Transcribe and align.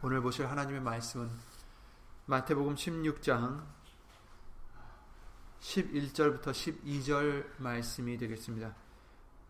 오늘 0.00 0.20
보실 0.20 0.46
하나님의 0.46 0.80
말씀은 0.80 1.28
마태복음 2.26 2.76
16장 2.76 3.66
11절부터 5.60 6.52
12절 6.52 7.60
말씀이 7.60 8.16
되겠습니다. 8.16 8.76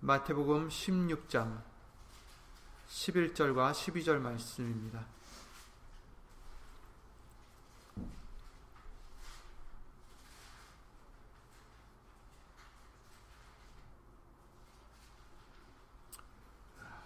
마태복음 0.00 0.71
16장 0.71 1.62
11절과 2.88 3.72
12절 3.72 4.21
말씀입니다. 4.21 5.04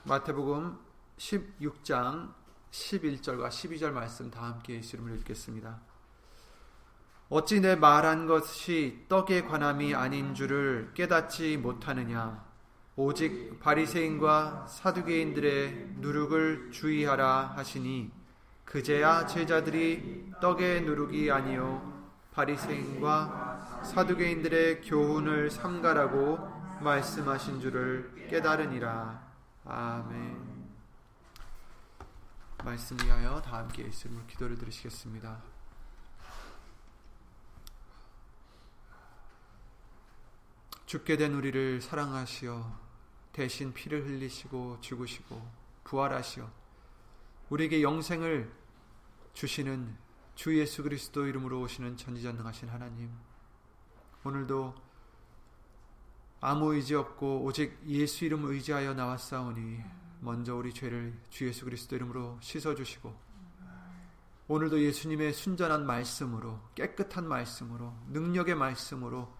마태복음 0.04 0.79
16장 1.18 2.41
11절과 2.73 3.48
12절 3.48 3.93
말씀 3.93 4.30
다 4.30 4.45
함께 4.45 4.80
이름으로 4.80 5.15
읽겠습니다. 5.16 5.78
어찌 7.29 7.60
내 7.60 7.77
말한 7.77 8.27
것이 8.27 9.05
떡에 9.09 9.42
관함이 9.42 9.95
아닌 9.95 10.34
줄을 10.34 10.91
깨닫지 10.95 11.56
못하느냐 11.59 12.45
오직 12.96 13.59
바리새인과 13.60 14.66
사두개인들의 14.69 15.95
누룩을 15.98 16.70
주의하라 16.73 17.55
하시니 17.56 18.10
그제야 18.65 19.27
제자들이 19.27 20.30
떡의 20.41 20.82
누룩이 20.82 21.30
아니요 21.30 22.10
바리새인과 22.32 23.82
사두개인들의 23.84 24.82
교훈을 24.82 25.51
삼가라고 25.51 26.38
말씀하신 26.80 27.60
줄을 27.60 28.29
깨달으니라 28.29 29.23
아멘. 29.65 30.52
말씀 32.65 32.97
위하여 33.01 33.43
다 33.43 33.59
함께 33.59 33.84
예수님을 33.84 34.27
기도를 34.29 34.57
드리시겠습니다. 34.57 35.43
죽게 40.87 41.16
된 41.16 41.35
우리를 41.35 41.80
사랑하시어 41.80 42.80
대신 43.32 43.73
피를 43.73 44.07
흘리시고 44.07 44.80
죽으시고 44.80 45.43
부활하시어 45.85 46.49
우리에게 47.51 47.82
영생을 47.82 48.52
주시는 49.32 49.97
주 50.35 50.57
예수 50.59 50.82
그리스도 50.82 51.26
이름으로 51.26 51.60
오시는 51.63 51.97
전지전능하신 51.97 52.69
하나님 52.69 53.10
오늘도 54.23 54.74
아무 56.41 56.74
의지 56.74 56.95
없고 56.95 57.43
오직 57.43 57.79
예수 57.87 58.24
이름 58.24 58.45
의지하여 58.45 58.95
나왔사오니 58.95 60.01
먼저 60.23 60.54
우리 60.54 60.73
죄를 60.73 61.18
주 61.30 61.48
예수 61.48 61.65
그리스도 61.65 61.96
이름으로 61.96 62.38
씻어 62.40 62.76
주시고 62.76 63.12
오늘도 64.47 64.81
예수님의 64.81 65.32
순전한 65.32 65.84
말씀으로 65.84 66.60
깨끗한 66.76 67.26
말씀으로 67.26 67.92
능력의 68.09 68.54
말씀으로 68.54 69.32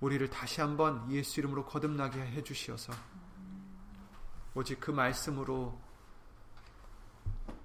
우리를 0.00 0.30
다시 0.30 0.60
한번 0.60 1.10
예수 1.10 1.40
이름으로 1.40 1.64
거듭나게 1.64 2.20
해 2.20 2.42
주시어서 2.44 2.92
오직 4.54 4.78
그 4.78 4.92
말씀으로 4.92 5.76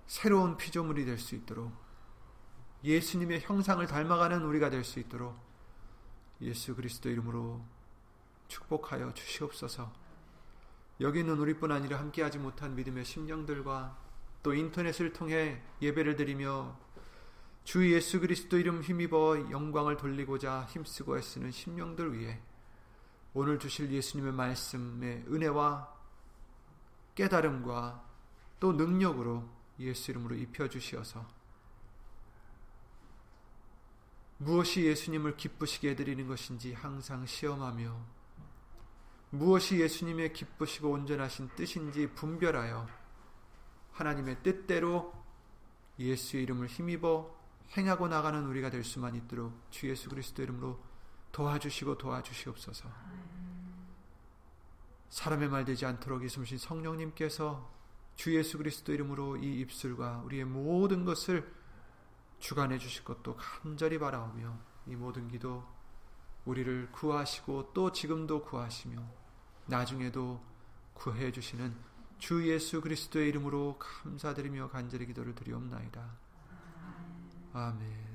새로운 0.08 0.58
피조물이 0.58 1.06
될 1.06 1.20
수 1.20 1.36
있도록 1.36 1.72
예수님의 2.84 3.42
형상을 3.42 3.86
닮아가는 3.86 4.42
우리가 4.44 4.72
될 4.72 4.84
수 4.84 5.00
있도록 5.00 5.38
예수 6.42 6.76
그리스도 6.76 7.10
이름으로 7.10 7.64
축복하여 8.48 9.14
주시옵소서. 9.14 10.07
여기 11.00 11.20
있는 11.20 11.38
우리뿐 11.38 11.72
아니라 11.72 12.00
함께하지 12.00 12.40
못한 12.40 12.76
믿음의 12.76 13.06
심령들과 13.06 13.98
또 14.42 14.54
인터넷을 14.54 15.14
통해 15.14 15.62
예배를 15.82 16.16
드리며 16.16 16.78
주 17.64 17.92
예수 17.94 18.20
그리스도 18.20 18.58
이름 18.58 18.82
힘입어 18.82 19.52
영광을 19.52 19.98
돌리고자 19.98 20.64
힘쓰고 20.70 21.18
애쓰는 21.18 21.52
심령들 21.52 22.18
위해 22.18 22.40
오늘 23.34 23.60
주실 23.60 23.92
예수님의 23.92 24.34
말씀의 24.34 25.26
은혜와 25.28 25.94
깨달음과 27.14 28.04
또 28.60 28.74
능력으로 28.74 29.48
예수 29.80 30.12
이름으로 30.12 30.36
입혀 30.36 30.68
주시어서 30.68 31.28
무엇이 34.40 34.86
예수님을 34.86 35.36
기쁘시게 35.36 35.90
해드리는 35.92 36.28
것인지 36.28 36.74
항상 36.74 37.26
시험하며 37.26 38.17
무엇이 39.30 39.80
예수님의 39.80 40.34
기쁘시고 40.34 40.90
온전하신 40.90 41.50
뜻인지 41.56 42.08
분별하여 42.14 42.88
하나님의 43.92 44.44
뜻대로 44.44 45.14
예수의 46.00 46.44
이름을 46.44 46.68
힘입어 46.68 47.36
행하고 47.76 48.08
나가는 48.08 48.46
우리가 48.46 48.70
될 48.70 48.84
수만 48.84 49.16
있도록 49.16 49.54
주 49.70 49.90
예수 49.90 50.10
그리스도 50.10 50.44
이름으로 50.44 50.80
도와주시고 51.32 51.98
도와주시옵소서. 51.98 52.90
사람의 55.10 55.50
말 55.50 55.66
되지 55.66 55.86
않도록 55.86 56.24
이숨신 56.24 56.58
성령님께서 56.58 57.70
주 58.16 58.36
예수 58.36 58.58
그리스도 58.58 58.94
이름으로 58.94 59.38
이 59.38 59.60
입술과 59.62 60.22
우리의 60.26 60.46
모든 60.46 61.06
것을 61.06 61.54
주관해 62.40 62.78
주실 62.78 63.04
것도 63.04 63.36
간절히 63.36 63.98
바라오며 64.00 64.58
이 64.88 64.96
모든 64.96 65.28
기도 65.28 65.64
우리를 66.48 66.90
구하시고 66.94 67.74
또 67.74 67.92
지금도 67.92 68.44
구하시며 68.44 69.04
나중에도 69.66 70.42
구해 70.94 71.32
주시는 71.32 71.76
주 72.18 72.48
예수 72.50 72.80
그리스도의 72.82 73.28
이름으로 73.30 73.78
감사드리며 73.78 74.70
간절히 74.70 75.06
기도를 75.06 75.36
드리옵나이다. 75.36 76.10
아멘. 77.54 78.08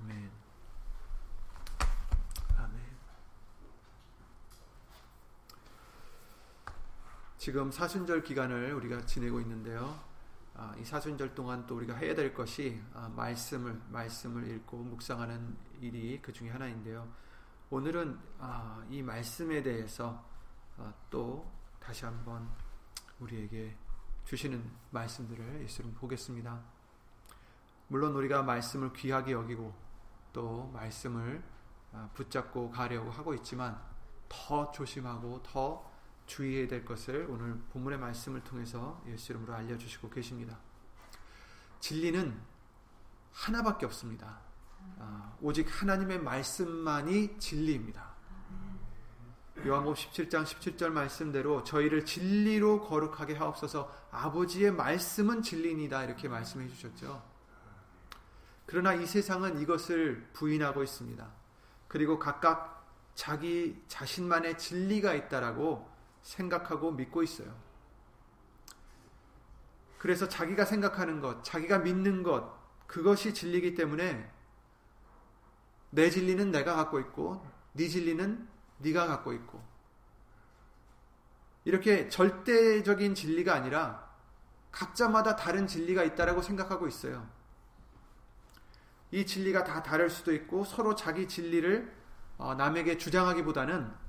아멘. 0.00 0.32
지금 7.36 7.70
사순절 7.70 8.22
기간을 8.22 8.72
우리가 8.72 9.04
지내고 9.04 9.38
있는데요. 9.42 10.13
아, 10.56 10.72
이 10.78 10.84
사순절 10.84 11.34
동안 11.34 11.66
또 11.66 11.76
우리가 11.76 11.96
해야 11.96 12.14
될 12.14 12.32
것이 12.32 12.80
아, 12.94 13.08
말씀을 13.08 13.80
말씀을 13.88 14.48
읽고 14.48 14.76
묵상하는 14.76 15.56
일이 15.80 16.20
그 16.22 16.32
중에 16.32 16.50
하나인데요. 16.50 17.12
오늘은 17.70 18.18
아, 18.38 18.84
이 18.88 19.02
말씀에 19.02 19.62
대해서 19.64 20.24
아, 20.78 20.92
또 21.10 21.50
다시 21.80 22.04
한번 22.04 22.48
우리에게 23.18 23.76
주시는 24.24 24.70
말씀들을 24.90 25.62
예수님 25.62 25.92
보겠습니다. 25.94 26.62
물론 27.88 28.14
우리가 28.14 28.44
말씀을 28.44 28.92
귀하게 28.92 29.32
여기고 29.32 29.74
또 30.32 30.70
말씀을 30.72 31.42
아, 31.92 32.08
붙잡고 32.14 32.70
가려고 32.70 33.10
하고 33.10 33.34
있지만 33.34 33.80
더 34.28 34.70
조심하고 34.70 35.42
더 35.42 35.93
주의해야 36.26 36.68
될 36.68 36.84
것을 36.84 37.26
오늘 37.28 37.58
본문의 37.72 37.98
말씀을 37.98 38.42
통해서 38.42 39.02
예수 39.08 39.32
이름으로 39.32 39.54
알려주시고 39.54 40.10
계십니다. 40.10 40.58
진리는 41.80 42.40
하나밖에 43.32 43.86
없습니다. 43.86 44.40
아, 44.98 45.36
오직 45.40 45.66
하나님의 45.68 46.20
말씀만이 46.20 47.38
진리입니다. 47.38 48.14
요한복음 49.66 49.94
17장 49.94 50.44
17절 50.44 50.90
말씀대로 50.90 51.62
저희를 51.62 52.04
진리로 52.04 52.82
거룩하게 52.82 53.34
하옵소서 53.34 53.90
아버지의 54.10 54.72
말씀은 54.72 55.42
진리니다 55.42 56.04
이렇게 56.04 56.28
말씀해 56.28 56.68
주셨죠. 56.68 57.22
그러나 58.66 58.94
이 58.94 59.06
세상은 59.06 59.60
이것을 59.60 60.28
부인하고 60.32 60.82
있습니다. 60.82 61.26
그리고 61.88 62.18
각각 62.18 62.86
자기 63.14 63.82
자신만의 63.88 64.58
진리가 64.58 65.14
있다라고 65.14 65.88
생각하고 66.24 66.90
믿고 66.90 67.22
있어요. 67.22 67.54
그래서 69.98 70.28
자기가 70.28 70.64
생각하는 70.64 71.20
것, 71.20 71.44
자기가 71.44 71.78
믿는 71.78 72.22
것, 72.22 72.52
그것이 72.86 73.32
진리이기 73.32 73.74
때문에 73.74 74.30
내 75.90 76.10
진리는 76.10 76.50
내가 76.50 76.74
갖고 76.74 76.98
있고 76.98 77.46
네 77.72 77.88
진리는 77.88 78.48
네가 78.78 79.06
갖고 79.06 79.32
있고 79.32 79.62
이렇게 81.64 82.08
절대적인 82.08 83.14
진리가 83.14 83.54
아니라 83.54 84.12
각자마다 84.72 85.36
다른 85.36 85.66
진리가 85.66 86.02
있다라고 86.02 86.42
생각하고 86.42 86.88
있어요. 86.88 87.26
이 89.12 89.24
진리가 89.24 89.62
다 89.64 89.82
다를 89.82 90.10
수도 90.10 90.34
있고 90.34 90.64
서로 90.64 90.94
자기 90.94 91.28
진리를 91.28 91.94
어, 92.36 92.54
남에게 92.54 92.98
주장하기보다는 92.98 94.03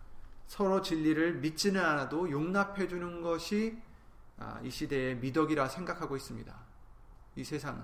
서로 0.48 0.82
진리를 0.82 1.36
믿지는 1.36 1.84
않아도 1.84 2.30
용납해 2.30 2.88
주는 2.88 3.22
것이 3.22 3.82
아, 4.38 4.60
이 4.64 4.70
시대의 4.70 5.18
미덕이라 5.18 5.68
생각하고 5.70 6.16
있습니다. 6.16 6.54
이 7.36 7.44
세상은 7.44 7.84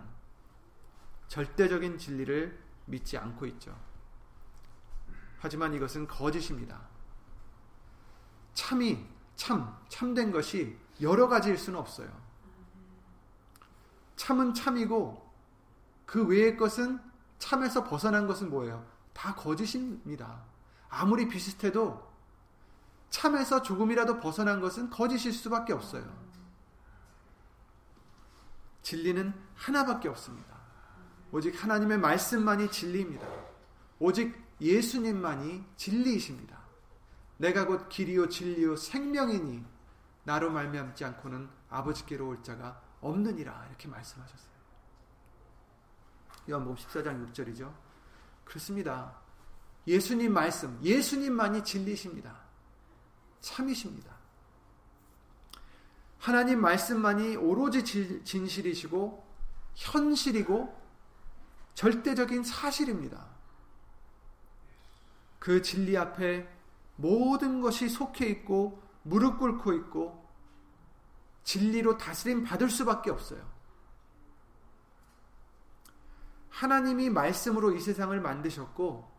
절대적인 1.28 1.98
진리를 1.98 2.60
믿지 2.86 3.18
않고 3.18 3.46
있죠. 3.48 3.78
하지만 5.40 5.74
이것은 5.74 6.08
거짓입니다. 6.08 6.82
참이 8.54 9.06
참, 9.36 9.76
참된 9.88 10.32
것이 10.32 10.78
여러 11.02 11.28
가지일 11.28 11.58
수는 11.58 11.80
없어요. 11.80 12.10
참은 14.16 14.54
참이고 14.54 15.34
그 16.06 16.28
외의 16.28 16.58
것은 16.58 17.00
참에서 17.40 17.84
벗어난 17.84 18.28
것은 18.28 18.50
뭐예요? 18.50 18.86
다 19.14 19.34
거짓입니다. 19.34 20.44
아무리 20.90 21.28
비슷해도 21.28 22.11
참에서 23.12 23.62
조금이라도 23.62 24.20
벗어난 24.20 24.60
것은 24.60 24.90
거짓일 24.90 25.34
수밖에 25.34 25.74
없어요. 25.74 26.04
진리는 28.82 29.34
하나밖에 29.54 30.10
없습니다. 30.10 30.60
오직 31.32 31.62
하나님의 31.62 32.00
말씀만이 32.00 32.72
진리입니다. 32.72 33.28
오직 34.00 34.36
예수님만이 34.60 35.64
진리이십니다. 35.76 36.60
내가 37.38 37.68
곧 37.68 37.90
길이요 37.90 38.30
진리요 38.30 38.76
생명이니 38.76 39.66
나로 40.24 40.50
말미암지 40.52 41.04
않고는 41.06 41.50
아버지께로 41.70 42.28
올 42.28 42.44
자가 42.44 42.82
없느니라 43.02 43.66
이렇게 43.70 43.88
말씀하셨어요. 43.88 44.52
요한복음 46.50 46.76
14장 46.78 47.34
6절이죠. 47.34 47.74
그렇습니다. 48.46 49.20
예수님 49.88 50.34
말씀, 50.34 50.80
예수님만이 50.84 51.64
진리십니다. 51.64 52.41
참이십니다. 53.42 54.16
하나님 56.20 56.62
말씀만이 56.62 57.36
오로지 57.36 57.84
진실이시고 58.24 59.26
현실이고 59.76 60.82
절대적인 61.74 62.44
사실입니다. 62.44 63.26
그 65.40 65.62
진리 65.64 65.98
앞에 65.98 66.48
모든 66.96 67.62
것이 67.62 67.90
속해 67.90 68.28
있고 68.28 68.82
무릎 69.02 69.40
꿇고 69.40 69.74
있고 69.74 70.30
진리로 71.44 71.98
다스림 71.98 72.44
받을 72.44 72.70
수밖에 72.70 73.10
없어요. 73.10 73.50
하나님이 76.50 77.10
말씀으로 77.10 77.74
이 77.74 77.80
세상을 77.80 78.20
만드셨고 78.20 79.10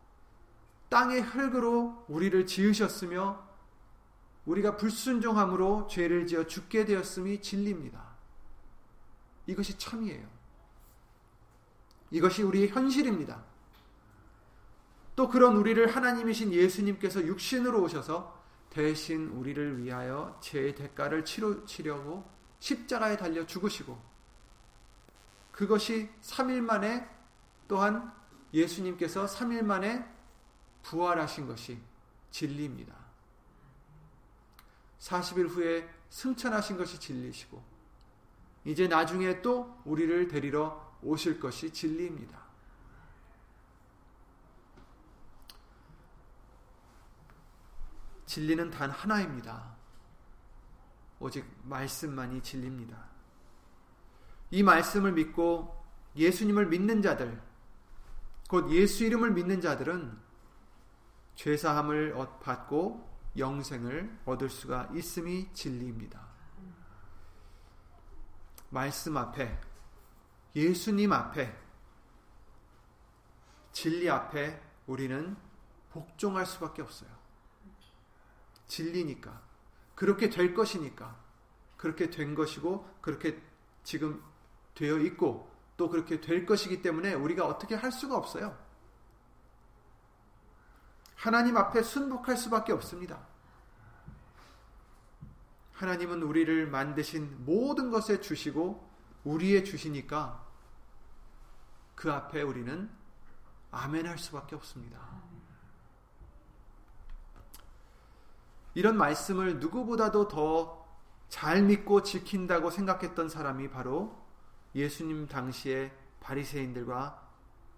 땅의 0.87 1.21
흙으로 1.21 2.05
우리를 2.07 2.45
지으셨으며 2.45 3.42
우리가 4.45 4.77
불순종함으로 4.77 5.87
죄를 5.87 6.27
지어 6.27 6.45
죽게 6.45 6.85
되었음이 6.85 7.41
진리입니다. 7.41 8.03
이것이 9.47 9.77
참이에요. 9.77 10.27
이것이 12.11 12.43
우리의 12.43 12.69
현실입니다. 12.69 13.43
또 15.15 15.27
그런 15.27 15.55
우리를 15.57 15.95
하나님이신 15.95 16.51
예수님께서 16.53 17.25
육신으로 17.25 17.81
오셔서 17.83 18.43
대신 18.69 19.29
우리를 19.29 19.79
위하여 19.79 20.37
죄의 20.41 20.75
대가를 20.75 21.23
치려고 21.25 22.29
십자가에 22.59 23.17
달려 23.17 23.45
죽으시고 23.45 24.01
그것이 25.51 26.09
3일 26.21 26.61
만에 26.61 27.07
또한 27.67 28.11
예수님께서 28.53 29.25
3일 29.25 29.61
만에 29.63 30.03
부활하신 30.81 31.47
것이 31.47 31.79
진리입니다. 32.31 33.02
40일 35.03 35.49
후에 35.49 35.89
승천하신 36.09 36.77
것이 36.77 36.99
진리시고 36.99 37.61
이제 38.63 38.87
나중에 38.87 39.41
또 39.41 39.81
우리를 39.83 40.27
데리러 40.29 40.97
오실 41.01 41.39
것이 41.39 41.71
진리입니다. 41.71 42.41
진리는 48.25 48.71
단 48.71 48.89
하나입니다. 48.89 49.75
오직 51.19 51.45
말씀만이 51.63 52.41
진리입니다. 52.41 52.97
이 54.51 54.63
말씀을 54.63 55.11
믿고 55.11 55.83
예수님을 56.15 56.67
믿는 56.67 57.01
자들, 57.01 57.41
곧 58.47 58.71
예수 58.71 59.03
이름을 59.03 59.31
믿는 59.31 59.61
자들은 59.61 60.17
죄사함을 61.35 62.15
받고 62.39 63.12
영생을 63.37 64.19
얻을 64.25 64.49
수가 64.49 64.89
있음이 64.93 65.53
진리입니다. 65.53 66.27
말씀 68.69 69.17
앞에, 69.17 69.59
예수님 70.55 71.11
앞에, 71.11 71.55
진리 73.71 74.09
앞에 74.09 74.61
우리는 74.87 75.35
복종할 75.91 76.45
수밖에 76.45 76.81
없어요. 76.81 77.09
진리니까. 78.67 79.41
그렇게 79.95 80.29
될 80.29 80.53
것이니까. 80.53 81.21
그렇게 81.77 82.09
된 82.09 82.33
것이고, 82.33 82.97
그렇게 83.01 83.41
지금 83.83 84.23
되어 84.73 84.97
있고, 84.99 85.51
또 85.77 85.89
그렇게 85.89 86.21
될 86.21 86.45
것이기 86.45 86.81
때문에 86.81 87.13
우리가 87.13 87.45
어떻게 87.45 87.75
할 87.75 87.91
수가 87.91 88.15
없어요. 88.15 88.57
하나님 91.23 91.57
앞에 91.57 91.81
순복할 91.81 92.37
수밖에 92.37 92.73
없습니다. 92.73 93.19
하나님은 95.73 96.21
우리를 96.21 96.67
만드신 96.67 97.45
모든 97.45 97.89
것에 97.91 98.21
주시고 98.21 98.91
우리의 99.23 99.63
주시니까 99.65 100.45
그 101.95 102.11
앞에 102.11 102.41
우리는 102.41 102.89
아멘 103.71 104.05
할 104.05 104.17
수밖에 104.17 104.55
없습니다. 104.55 104.99
이런 108.75 108.97
말씀을 108.97 109.59
누구보다도 109.59 110.27
더 110.27 110.83
잘 111.33 111.63
믿고 111.63 112.03
지킨다고 112.03 112.69
생각했던 112.69 113.27
사람이 113.27 113.71
바로 113.71 114.23
예수님 114.75 115.27
당시의 115.27 115.91
바리새인들과 116.19 117.27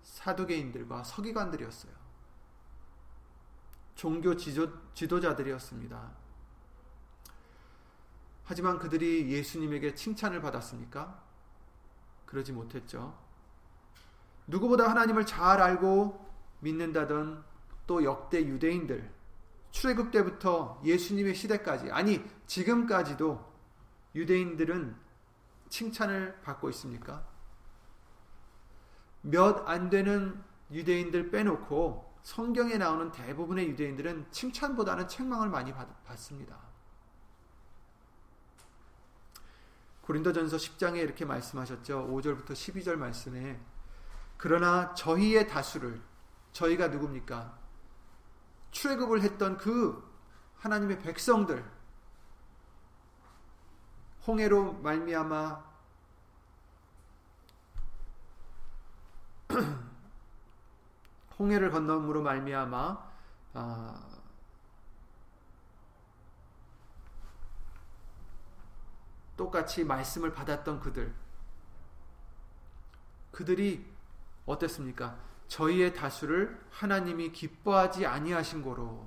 사두개인들과 0.03 1.05
서기관들이었어요. 1.05 2.04
종교 3.95 4.35
지도, 4.35 4.69
지도자들이었습니다. 4.93 6.11
하지만 8.43 8.77
그들이 8.77 9.31
예수님에게 9.31 9.95
칭찬을 9.95 10.41
받았습니까? 10.41 11.23
그러지 12.25 12.51
못했죠. 12.51 13.17
누구보다 14.47 14.89
하나님을 14.89 15.25
잘 15.25 15.59
알고 15.61 16.23
믿는다던 16.59 17.43
또 17.87 18.03
역대 18.03 18.45
유대인들, 18.45 19.11
출애굽 19.71 20.11
때부터 20.11 20.81
예수님의 20.85 21.33
시대까지, 21.33 21.91
아니, 21.91 22.23
지금까지도 22.45 23.53
유대인들은 24.13 24.95
칭찬을 25.69 26.41
받고 26.43 26.69
있습니까? 26.69 27.25
몇 29.21 29.67
안 29.67 29.89
되는 29.89 30.41
유대인들 30.71 31.31
빼놓고 31.31 32.04
성경에 32.25 32.77
나오는 32.79 33.11
대부분의 33.11 33.69
유대인들은 33.69 34.31
칭찬보다는 34.31 35.07
책망을 35.07 35.47
많이 35.47 35.71
받, 35.71 35.87
습니다 36.17 36.57
고린도전서 40.01 40.57
10장에 40.57 40.97
이렇게 40.97 41.23
말씀하셨죠. 41.23 42.07
5절부터 42.07 42.53
12절 42.53 42.95
말씀에 42.95 43.61
그러나 44.37 44.95
저희의 44.95 45.47
다수를 45.47 46.01
저희가 46.51 46.87
누굽니까? 46.87 47.59
출애굽을 48.71 49.21
했던 49.21 49.57
그 49.57 50.03
하나님의 50.57 50.97
백성들 51.01 51.63
홍해로 54.25 54.73
말미암아 54.73 55.63
홍해를 61.37 61.71
건너므로 61.71 62.21
말미암아 62.21 63.15
아, 63.55 64.05
똑같이 69.37 69.83
말씀을 69.83 70.33
받았던 70.33 70.79
그들 70.79 71.13
그들이 73.31 73.85
어땠습니까? 74.45 75.17
저희의 75.47 75.93
다수를 75.93 76.59
하나님이 76.71 77.31
기뻐하지 77.31 78.05
아니하신 78.05 78.63
거로 78.63 79.05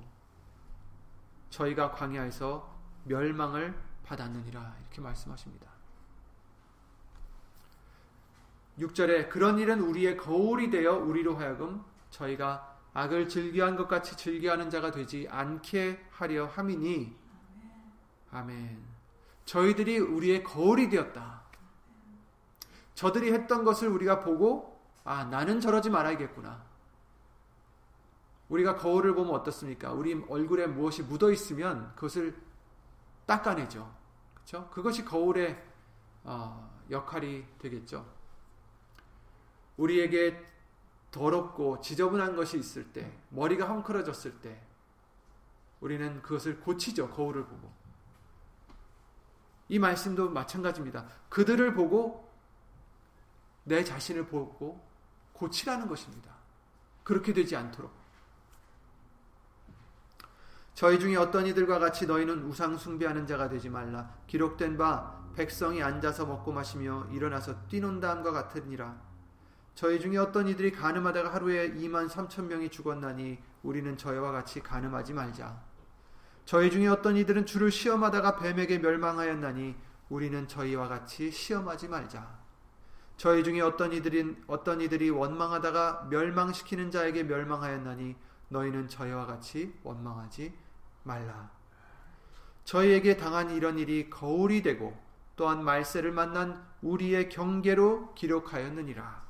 저희가 1.49 1.91
광야에서 1.91 2.77
멸망을 3.05 3.75
받았느니라 4.05 4.75
이렇게 4.81 5.01
말씀하십니다. 5.01 5.67
6절에 8.77 9.29
그런 9.29 9.59
일은 9.59 9.81
우리의 9.81 10.15
거울이 10.15 10.69
되어 10.69 10.93
우리로 10.93 11.35
하여금 11.35 11.83
저희가 12.09 12.77
악을 12.93 13.29
즐겨한 13.29 13.75
것 13.75 13.87
같이 13.87 14.17
즐겨하는 14.17 14.69
자가 14.69 14.91
되지 14.91 15.27
않게 15.29 16.07
하려 16.11 16.47
함이니 16.47 17.15
아멘. 18.31 18.83
저희들이 19.45 19.99
우리의 19.99 20.43
거울이 20.43 20.89
되었다. 20.89 21.41
저들이 22.93 23.31
했던 23.31 23.63
것을 23.63 23.87
우리가 23.87 24.19
보고 24.19 24.79
아 25.03 25.23
나는 25.23 25.59
저러지 25.59 25.89
말아야겠구나. 25.89 26.63
우리가 28.49 28.75
거울을 28.75 29.13
보면 29.13 29.33
어떻습니까? 29.33 29.91
우리 29.91 30.13
얼굴에 30.27 30.67
무엇이 30.67 31.03
묻어 31.03 31.31
있으면 31.31 31.93
그것을 31.95 32.35
닦아내죠. 33.25 33.95
그렇죠? 34.33 34.69
그것이 34.71 35.05
거울의 35.05 35.63
어, 36.23 36.83
역할이 36.89 37.45
되겠죠. 37.59 38.05
우리에게 39.77 40.43
더럽고 41.11 41.81
지저분한 41.81 42.35
것이 42.35 42.57
있을 42.57 42.91
때, 42.91 43.11
머리가 43.29 43.67
헝클어졌을 43.67 44.39
때, 44.41 44.61
우리는 45.81 46.21
그것을 46.21 46.59
고치죠. 46.59 47.09
거울을 47.09 47.45
보고. 47.45 47.71
이 49.69 49.79
말씀도 49.79 50.29
마찬가지입니다. 50.29 51.05
그들을 51.29 51.73
보고 51.73 52.29
내 53.63 53.83
자신을 53.83 54.27
보고 54.27 54.83
고치라는 55.33 55.87
것입니다. 55.87 56.33
그렇게 57.03 57.33
되지 57.33 57.55
않도록. 57.55 57.91
저희 60.73 60.99
중에 60.99 61.17
어떤 61.17 61.45
이들과 61.45 61.77
같이 61.77 62.07
너희는 62.07 62.43
우상 62.43 62.77
숭배하는 62.77 63.27
자가 63.27 63.49
되지 63.49 63.69
말라. 63.69 64.15
기록된 64.27 64.77
바 64.77 65.19
백성이 65.35 65.83
앉아서 65.83 66.25
먹고 66.25 66.51
마시며 66.51 67.07
일어나서 67.11 67.67
뛰논다함과 67.67 68.31
같으니라. 68.31 69.08
저희 69.79 69.97
중에 69.97 70.17
어떤 70.17 70.49
이들이 70.49 70.73
가늠하다가 70.73 71.33
하루에 71.33 71.71
2만 71.71 72.09
3천 72.09 72.47
명이 72.47 72.67
죽었나니 72.67 73.37
우리는 73.63 73.95
저희와 73.95 74.33
같이 74.33 74.59
가늠하지 74.59 75.13
말자. 75.13 75.57
저희 76.43 76.69
중에 76.69 76.87
어떤 76.87 77.15
이들은 77.15 77.45
주를 77.45 77.71
시험하다가 77.71 78.39
뱀에게 78.39 78.79
멸망하였나니 78.79 79.77
우리는 80.09 80.47
저희와 80.49 80.89
같이 80.89 81.31
시험하지 81.31 81.87
말자. 81.87 82.39
저희 83.15 83.41
중에 83.41 83.61
어떤 83.61 83.93
이들이 83.93 84.35
어떤 84.47 84.81
이들이 84.81 85.11
원망하다가 85.11 86.07
멸망시키는 86.09 86.91
자에게 86.91 87.23
멸망하였나니 87.23 88.17
너희는 88.49 88.89
저희와 88.89 89.27
같이 89.27 89.73
원망하지 89.83 90.53
말라. 91.03 91.51
저희에게 92.65 93.15
당한 93.15 93.51
이런 93.51 93.79
일이 93.79 94.09
거울이 94.09 94.61
되고 94.61 95.01
또한 95.37 95.63
말세를 95.63 96.11
만난 96.11 96.67
우리의 96.81 97.29
경계로 97.29 98.13
기록하였느니라. 98.15 99.28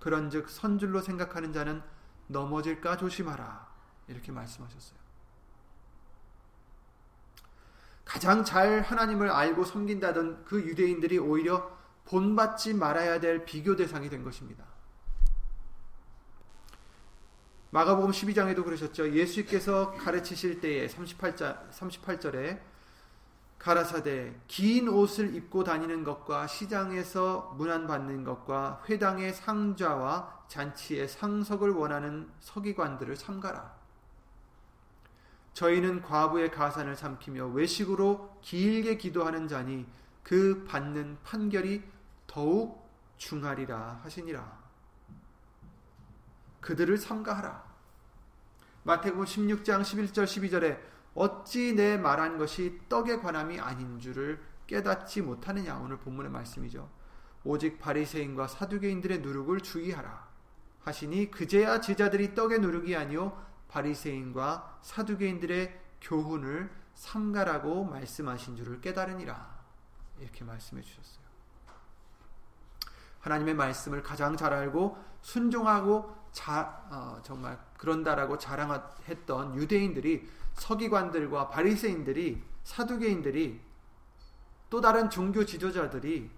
그런즉 0.00 0.48
선줄로 0.50 1.00
생각하는 1.00 1.52
자는 1.52 1.82
넘어질까 2.26 2.96
조심하라. 2.96 3.68
이렇게 4.08 4.32
말씀하셨어요. 4.32 4.98
가장 8.04 8.42
잘 8.44 8.80
하나님을 8.80 9.30
알고 9.30 9.64
섬긴다던 9.64 10.44
그 10.44 10.60
유대인들이 10.60 11.18
오히려 11.18 11.78
본받지 12.06 12.74
말아야 12.74 13.20
될 13.20 13.44
비교 13.44 13.76
대상이 13.76 14.08
된 14.08 14.24
것입니다. 14.24 14.64
마가복음 17.70 18.10
12장에도 18.10 18.64
그러셨죠. 18.64 19.12
예수께서 19.12 19.92
가르치실 19.92 20.60
때에 20.60 20.88
38자, 20.88 21.70
38절에 21.70 22.69
가라사대 23.60 24.34
긴 24.48 24.88
옷을 24.88 25.34
입고 25.34 25.64
다니는 25.64 26.02
것과 26.02 26.46
시장에서 26.46 27.54
문안 27.58 27.86
받는 27.86 28.24
것과 28.24 28.82
회당의 28.88 29.34
상좌와 29.34 30.44
잔치의 30.48 31.08
상석을 31.08 31.70
원하는 31.70 32.30
서기관들을 32.40 33.14
삼가라. 33.16 33.78
저희는 35.52 36.00
과부의 36.00 36.50
가산을 36.52 36.96
삼키며 36.96 37.48
외식으로 37.48 38.38
길게 38.40 38.96
기도하는 38.96 39.46
자니 39.46 39.86
그 40.22 40.64
받는 40.66 41.18
판결이 41.22 41.82
더욱 42.26 42.88
중하리라 43.18 44.00
하시니라. 44.02 44.58
그들을 46.62 46.96
삼가하라. 46.96 47.62
마태복음 48.84 49.26
16장 49.26 49.82
11절 49.82 50.24
12절에 50.24 50.78
어찌 51.14 51.74
내 51.74 51.96
말한 51.96 52.38
것이 52.38 52.80
떡에 52.88 53.18
관함이 53.18 53.58
아닌 53.60 53.98
줄을 53.98 54.40
깨닫지 54.66 55.22
못하느냐 55.22 55.78
오늘 55.78 55.98
본문의 55.98 56.30
말씀이죠. 56.30 56.88
오직 57.42 57.78
바리새인과 57.80 58.46
사두개인들의 58.46 59.20
누룩을 59.20 59.60
주의하라 59.60 60.28
하시니 60.84 61.30
그제야 61.30 61.80
제자들이 61.80 62.34
떡의 62.34 62.60
누룩이 62.60 62.94
아니요 62.94 63.36
바리새인과 63.68 64.78
사두개인들의 64.82 65.80
교훈을 66.00 66.70
삼가라고 66.94 67.84
말씀하신 67.84 68.56
줄을 68.56 68.80
깨달으니라 68.80 69.60
이렇게 70.18 70.44
말씀해 70.44 70.82
주셨어요. 70.82 71.20
하나님의 73.20 73.54
말씀을 73.54 74.02
가장 74.02 74.36
잘 74.36 74.52
알고 74.52 74.96
순종하고 75.22 76.20
자, 76.32 76.86
어, 76.90 77.20
정말 77.22 77.58
그런다라고 77.76 78.38
자랑했던 78.38 79.56
유대인들이 79.56 80.28
서기관들과 80.54 81.48
바리새인들이 81.48 82.42
사두개인들이 82.64 83.60
또 84.68 84.80
다른 84.80 85.10
종교 85.10 85.44
지도자들이 85.44 86.30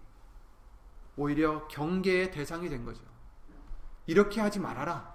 오히려 1.16 1.66
경계의 1.68 2.30
대상이 2.30 2.68
된 2.68 2.84
거죠. 2.84 3.02
이렇게 4.06 4.40
하지 4.40 4.58
말아라. 4.58 5.12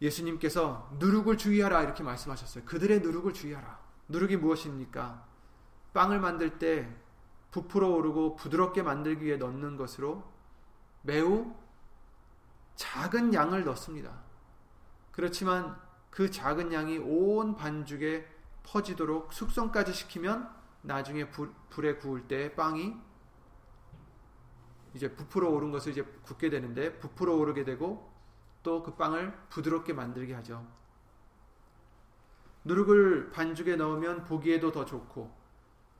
예수님께서 0.00 0.90
누룩을 0.98 1.36
주의하라 1.36 1.82
이렇게 1.82 2.04
말씀하셨어요. 2.04 2.64
그들의 2.64 3.00
누룩을 3.00 3.32
주의하라. 3.32 3.78
누룩이 4.08 4.36
무엇입니까? 4.36 5.26
빵을 5.92 6.20
만들 6.20 6.58
때 6.58 6.88
부풀어 7.50 7.88
오르고 7.88 8.36
부드럽게 8.36 8.82
만들기 8.82 9.24
위해 9.24 9.36
넣는 9.36 9.76
것으로 9.76 10.30
매우 11.02 11.52
작은 12.76 13.34
양을 13.34 13.64
넣습니다. 13.64 14.27
그렇지만 15.18 15.76
그 16.10 16.30
작은 16.30 16.72
양이 16.72 16.96
온 16.96 17.56
반죽에 17.56 18.24
퍼지도록 18.62 19.32
숙성까지 19.32 19.92
시키면 19.92 20.48
나중에 20.82 21.28
불, 21.28 21.52
불에 21.70 21.96
구울 21.96 22.28
때 22.28 22.54
빵이 22.54 22.94
이제 24.94 25.12
부풀어 25.12 25.50
오른 25.50 25.72
것을 25.72 25.90
이제 25.90 26.04
굽게 26.22 26.50
되는데 26.50 27.00
부풀어 27.00 27.34
오르게 27.34 27.64
되고 27.64 28.08
또 28.62 28.84
그 28.84 28.94
빵을 28.94 29.36
부드럽게 29.48 29.92
만들게 29.92 30.34
하죠. 30.34 30.64
누룩을 32.62 33.32
반죽에 33.32 33.74
넣으면 33.74 34.22
보기에도 34.22 34.70
더 34.70 34.84
좋고 34.84 35.36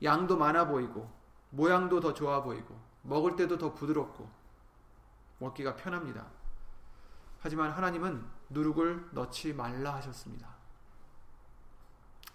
양도 0.05 0.37
많아 0.37 0.69
보이고 0.69 1.11
모양도 1.51 1.99
더 1.99 2.15
좋아 2.15 2.45
보이고 2.45 2.81
먹을 3.03 3.35
때도 3.35 3.59
더 3.59 3.75
부드럽고 3.75 4.31
먹기가 5.39 5.75
편합니다. 5.75 6.25
하지만 7.41 7.73
하나님은 7.73 8.38
누룩을 8.51 9.09
넣지 9.13 9.53
말라 9.53 9.95
하셨습니다. 9.97 10.49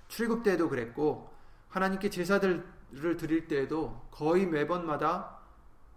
출애굽 0.07 0.43
때에도 0.43 0.69
그랬고 0.69 1.33
하나님께 1.69 2.09
제사들을 2.09 3.17
드릴 3.17 3.47
때에도 3.47 4.07
거의 4.11 4.45
매번마다 4.45 5.39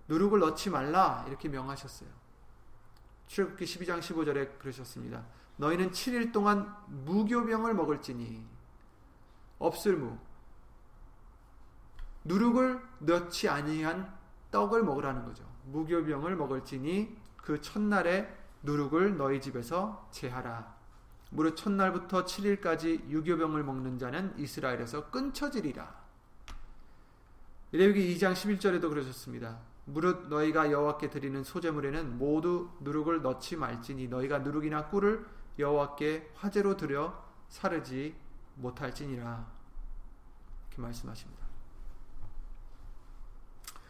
누룩을 0.09 0.41
넣지 0.41 0.71
말라 0.71 1.25
이렇게 1.29 1.49
명하셨어요. 1.49 2.09
출애굽기 3.27 3.65
12장 3.65 4.01
15절에 4.01 4.59
그러셨습니다. 4.59 5.27
너희는 5.57 5.91
7일 5.91 6.33
동안 6.33 6.75
무교병을 6.87 7.75
먹을지니 7.75 8.47
없을무 9.59 10.19
누룩을 12.25 12.83
넣지 13.01 13.49
아니한 13.49 14.17
떡을 14.51 14.83
먹으라는 14.83 15.25
거죠. 15.25 15.45
무교병을 15.65 16.37
먹을지니 16.37 17.17
그 17.37 17.61
첫날에 17.61 18.46
누룩을 18.67 19.17
너희 19.17 19.41
집에서 19.41 20.09
제하라. 20.11 20.77
무릇 21.31 21.57
첫날부터 21.57 22.25
7일까지 22.25 23.09
유교병을 23.09 23.63
먹는 23.65 23.99
자는 23.99 24.37
이스라엘에서 24.39 25.11
끊쳐지리라. 25.11 26.05
레위기 27.73 28.15
2장 28.17 28.33
11절에도 28.33 28.89
그러셨습니다. 28.89 29.59
무릇 29.87 30.29
너희가 30.29 30.71
여호와께 30.71 31.11
드리는 31.11 31.43
소제물에는 31.45 32.19
모두 32.19 32.71
누룩을 32.81 33.23
넣지 33.23 33.57
말지니 33.57 34.09
너희가 34.09 34.41
누룩이나 34.41 34.89
꿀을 34.89 35.27
여호와께 35.59 36.33
화제로 36.35 36.77
드려 36.77 37.25
사르지 37.49 38.17
못할지니라. 38.57 39.47
이렇게 40.69 40.83
말씀하십니다. 40.83 41.47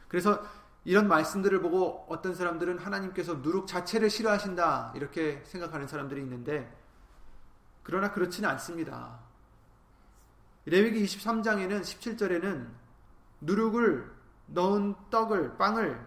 그래서 0.08 0.42
이런 0.86 1.08
말씀들을 1.08 1.60
보고 1.60 2.06
어떤 2.08 2.32
사람들은 2.32 2.78
하나님께서 2.78 3.34
누룩 3.34 3.66
자체를 3.66 4.08
싫어하신다 4.08 4.92
이렇게 4.94 5.42
생각하는 5.44 5.88
사람들이 5.88 6.20
있는데 6.20 6.72
그러나 7.82 8.12
그렇지는 8.12 8.48
않습니다. 8.50 9.18
레위기 10.64 11.04
23장에는 11.04 11.80
17절에는 11.80 12.68
누룩을 13.40 14.12
넣은 14.46 14.94
떡을 15.10 15.56
빵을 15.56 16.06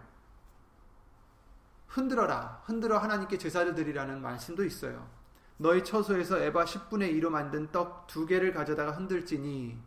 흔들어라 1.88 2.62
흔들어 2.64 3.00
하나님께 3.00 3.38
제사를 3.38 3.76
드리라는 3.76 4.22
말씀도 4.22 4.64
있어요. 4.64 5.10
너희 5.58 5.84
처소에서 5.84 6.40
에바 6.40 6.64
10분의 6.64 7.20
2로 7.20 7.30
만든 7.30 7.70
떡 7.74 8.08
두 8.08 8.26
개를 8.26 8.54
가져다가 8.54 8.92
흔들지니 8.92 9.78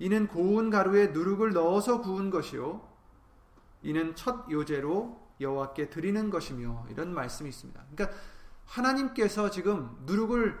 이는 0.00 0.26
고운 0.26 0.70
가루에 0.70 1.08
누룩을 1.08 1.52
넣어서 1.52 2.00
구운 2.00 2.30
것이요 2.30 2.87
이는 3.82 4.14
첫 4.14 4.50
요제로 4.50 5.28
여호와께 5.40 5.90
드리는 5.90 6.30
것이며 6.30 6.86
이런 6.90 7.14
말씀이 7.14 7.48
있습니다. 7.48 7.84
그러니까 7.90 8.18
하나님께서 8.66 9.50
지금 9.50 9.96
누룩을 10.04 10.58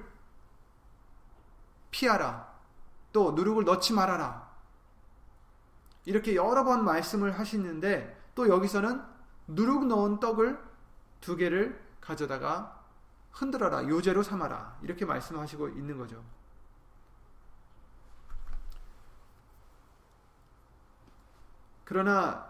피하라. 1.90 2.48
또 3.12 3.32
누룩을 3.32 3.64
넣지 3.64 3.92
말아라. 3.92 4.48
이렇게 6.04 6.34
여러 6.34 6.64
번 6.64 6.84
말씀을 6.84 7.38
하시는데 7.38 8.16
또 8.34 8.48
여기서는 8.48 9.02
누룩 9.48 9.86
넣은 9.86 10.20
떡을 10.20 10.58
두 11.20 11.36
개를 11.36 11.82
가져다가 12.00 12.84
흔들어라. 13.32 13.88
요제로 13.88 14.22
삼아라. 14.22 14.78
이렇게 14.82 15.04
말씀하시고 15.04 15.70
있는 15.70 15.98
거죠. 15.98 16.22
그러나 21.84 22.47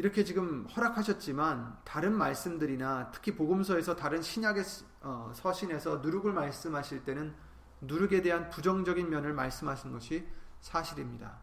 이렇게 0.00 0.24
지금 0.24 0.66
허락하셨지만 0.74 1.76
다른 1.84 2.16
말씀들이나 2.16 3.10
특히 3.12 3.34
복음서에서 3.36 3.96
다른 3.96 4.22
신약의 4.22 4.64
어, 5.02 5.30
서신에서 5.34 5.96
누룩을 5.98 6.32
말씀하실 6.32 7.04
때는 7.04 7.34
누룩에 7.82 8.22
대한 8.22 8.48
부정적인 8.48 9.10
면을 9.10 9.34
말씀하신 9.34 9.92
것이 9.92 10.26
사실입니다. 10.62 11.36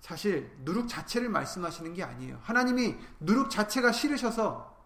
사실 0.00 0.52
누룩 0.64 0.88
자체를 0.88 1.28
말씀하시는 1.28 1.94
게 1.94 2.02
아니에요. 2.02 2.40
하나님이 2.42 2.96
누룩 3.20 3.48
자체가 3.48 3.92
싫으셔서 3.92 4.76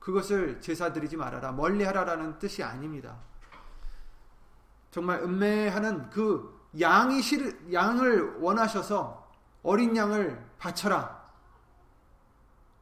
그것을 0.00 0.60
제사 0.60 0.92
드리지 0.92 1.16
말아라, 1.16 1.52
멀리하라라는 1.52 2.40
뜻이 2.40 2.64
아닙니다. 2.64 3.16
정말 4.90 5.22
음매하는 5.22 6.10
그 6.10 6.68
양이 6.80 7.22
싫 7.22 7.72
양을 7.72 8.38
원하셔서 8.40 9.30
어린 9.62 9.96
양을 9.96 10.44
바쳐라. 10.58 11.15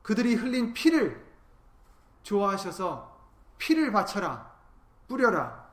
그들이 0.05 0.35
흘린 0.35 0.75
피를 0.75 1.27
좋아하셔서 2.23 3.19
피를 3.57 3.91
바쳐라. 3.91 4.55
뿌려라. 5.09 5.65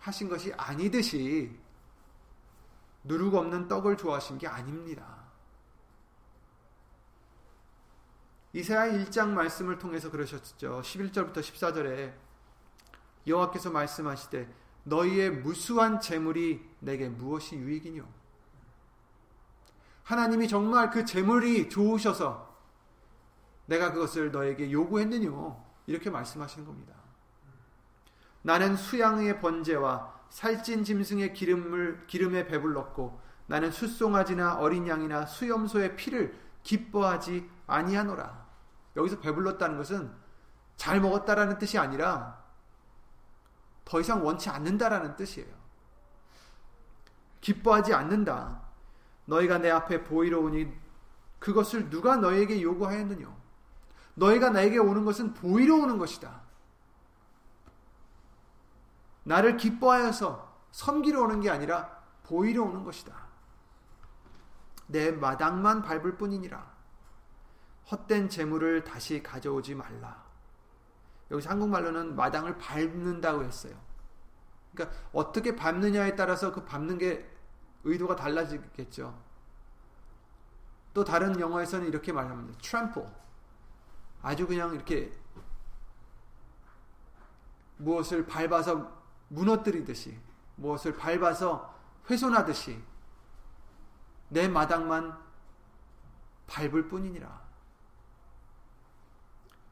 하신 0.00 0.28
것이 0.28 0.52
아니듯이 0.52 1.58
누룩 3.04 3.34
없는 3.34 3.68
떡을 3.68 3.96
좋아하신 3.96 4.36
게 4.36 4.46
아닙니다. 4.46 5.16
이사야 8.52 8.92
1장 8.92 9.30
말씀을 9.30 9.78
통해서 9.78 10.10
그러셨죠. 10.10 10.82
11절부터 10.82 11.38
14절에 11.38 12.14
여호와께서 13.26 13.70
말씀하시되 13.70 14.46
너희의 14.84 15.30
무수한 15.30 16.00
재물이 16.00 16.68
내게 16.80 17.08
무엇이 17.08 17.56
유익이뇨 17.56 18.04
하나님이 20.02 20.48
정말 20.48 20.90
그 20.90 21.06
재물이 21.06 21.70
좋으셔서 21.70 22.47
내가 23.68 23.92
그것을 23.92 24.32
너에게 24.32 24.72
요구했느뇨. 24.72 25.56
이렇게 25.86 26.10
말씀하시는 26.10 26.66
겁니다. 26.66 26.94
나는 28.42 28.76
수양의 28.76 29.40
번제와 29.40 30.14
살찐 30.30 30.84
짐승의 30.84 31.32
기름을 31.32 32.06
기름에 32.06 32.46
배불렀고 32.46 33.20
나는 33.46 33.70
숫송아지나 33.70 34.58
어린 34.58 34.86
양이나 34.86 35.24
수염소의 35.26 35.96
피를 35.96 36.38
기뻐하지 36.62 37.48
아니하노라. 37.66 38.46
여기서 38.96 39.20
배불렀다는 39.20 39.78
것은 39.78 40.12
잘 40.76 41.00
먹었다라는 41.00 41.58
뜻이 41.58 41.78
아니라 41.78 42.42
더 43.84 44.00
이상 44.00 44.24
원치 44.24 44.50
않는다라는 44.50 45.16
뜻이에요. 45.16 45.48
기뻐하지 47.40 47.94
않는다. 47.94 48.60
너희가 49.24 49.58
내 49.58 49.70
앞에 49.70 50.04
보이러 50.04 50.40
오니 50.40 50.70
그것을 51.38 51.88
누가 51.88 52.16
너에게 52.16 52.60
요구하였느냐? 52.60 53.47
너희가 54.18 54.50
나에게 54.50 54.78
오는 54.78 55.04
것은 55.04 55.34
보이러 55.34 55.76
오는 55.76 55.98
것이다. 55.98 56.42
나를 59.22 59.56
기뻐하여서 59.56 60.48
섬기러 60.72 61.22
오는 61.22 61.40
게 61.40 61.50
아니라 61.50 62.02
보이러 62.24 62.64
오는 62.64 62.84
것이다. 62.84 63.14
내 64.86 65.12
마당만 65.12 65.82
밟을 65.82 66.16
뿐이니라. 66.16 66.78
헛된 67.90 68.28
재물을 68.28 68.84
다시 68.84 69.22
가져오지 69.22 69.74
말라. 69.74 70.24
여기서 71.30 71.50
한국말로는 71.50 72.16
마당을 72.16 72.58
밟는다고 72.58 73.44
했어요. 73.44 73.78
그러니까 74.74 74.96
어떻게 75.12 75.54
밟느냐에 75.54 76.16
따라서 76.16 76.52
그 76.52 76.64
밟는 76.64 76.98
게 76.98 77.30
의도가 77.84 78.16
달라지겠죠. 78.16 79.16
또 80.94 81.04
다른 81.04 81.38
영어에서는 81.38 81.86
이렇게 81.86 82.12
말합니다. 82.12 82.58
trample. 82.58 83.08
아주 84.22 84.46
그냥 84.46 84.74
이렇게 84.74 85.12
무엇을 87.76 88.26
밟아서 88.26 88.92
무너뜨리듯이, 89.28 90.18
무엇을 90.56 90.96
밟아서 90.96 91.74
훼손하듯이 92.10 92.82
내 94.28 94.48
마당만 94.48 95.16
밟을 96.46 96.88
뿐이니라. 96.88 97.48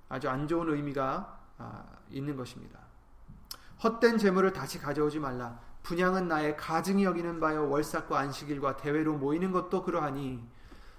아주 0.09 0.29
안 0.29 0.47
좋은 0.47 0.69
의미가 0.73 1.41
아, 1.59 1.85
있는 2.11 2.37
것입니다. 2.37 2.79
헛된 3.83 4.19
재물을 4.19 4.53
다시 4.53 4.79
가져오지 4.79 5.19
말라. 5.19 5.59
분양은 5.83 6.29
나의 6.29 6.57
가증이 6.57 7.05
여기는 7.05 7.41
바요 7.41 7.69
월삭과 7.71 8.19
안식일과 8.19 8.77
대회로 8.77 9.15
모이는 9.15 9.53
것도 9.53 9.83
그러하니 9.83 10.47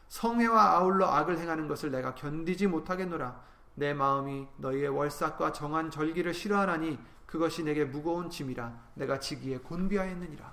성회와 0.10 0.78
아울러 0.78 1.08
악을 1.08 1.38
행하는 1.38 1.68
것을 1.68 1.92
내가 1.92 2.16
견디지 2.16 2.68
못하겠노라. 2.68 3.42
내 3.76 3.94
마음이 3.94 4.48
너희의 4.58 4.90
월삭과 4.90 5.54
정한 5.54 5.92
절기를 5.92 6.34
싫어하나니 6.34 6.98
그것이 7.26 7.64
내게 7.64 7.86
무거운 7.86 8.30
짐이라. 8.30 8.74
내가 8.96 9.20
지기에 9.20 9.60
곤비하였느니라. 9.60 10.52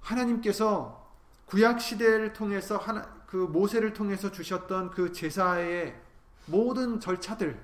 하나님께서 0.00 1.10
구약 1.46 1.80
시대를 1.80 2.32
통해서 2.32 2.76
하나, 2.76 3.02
그 3.26 3.36
모세를 3.36 3.92
통해서 3.92 4.30
주셨던 4.30 4.90
그 4.90 5.12
제사의 5.12 6.00
모든 6.46 7.00
절차들 7.00 7.60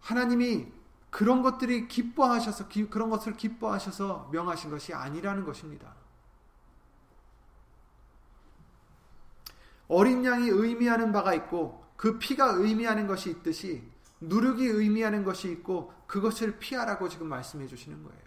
하나님이 0.00 0.72
그런 1.10 1.42
것들이 1.42 1.88
기뻐하셔서 1.88 2.68
그런 2.90 3.08
것을 3.08 3.34
기뻐하셔서 3.34 4.28
명하신 4.32 4.70
것이 4.70 4.92
아니라는 4.92 5.44
것입니다. 5.44 5.94
어린 9.88 10.24
양이 10.24 10.48
의미하는 10.48 11.12
바가 11.12 11.34
있고 11.34 11.84
그 11.96 12.18
피가 12.18 12.54
의미하는 12.56 13.06
것이 13.06 13.30
있듯이 13.30 13.82
누룩이 14.20 14.66
의미하는 14.66 15.24
것이 15.24 15.50
있고 15.50 15.92
그것을 16.06 16.58
피하라고 16.58 17.08
지금 17.08 17.28
말씀해 17.28 17.66
주시는 17.66 18.02
거예요. 18.02 18.24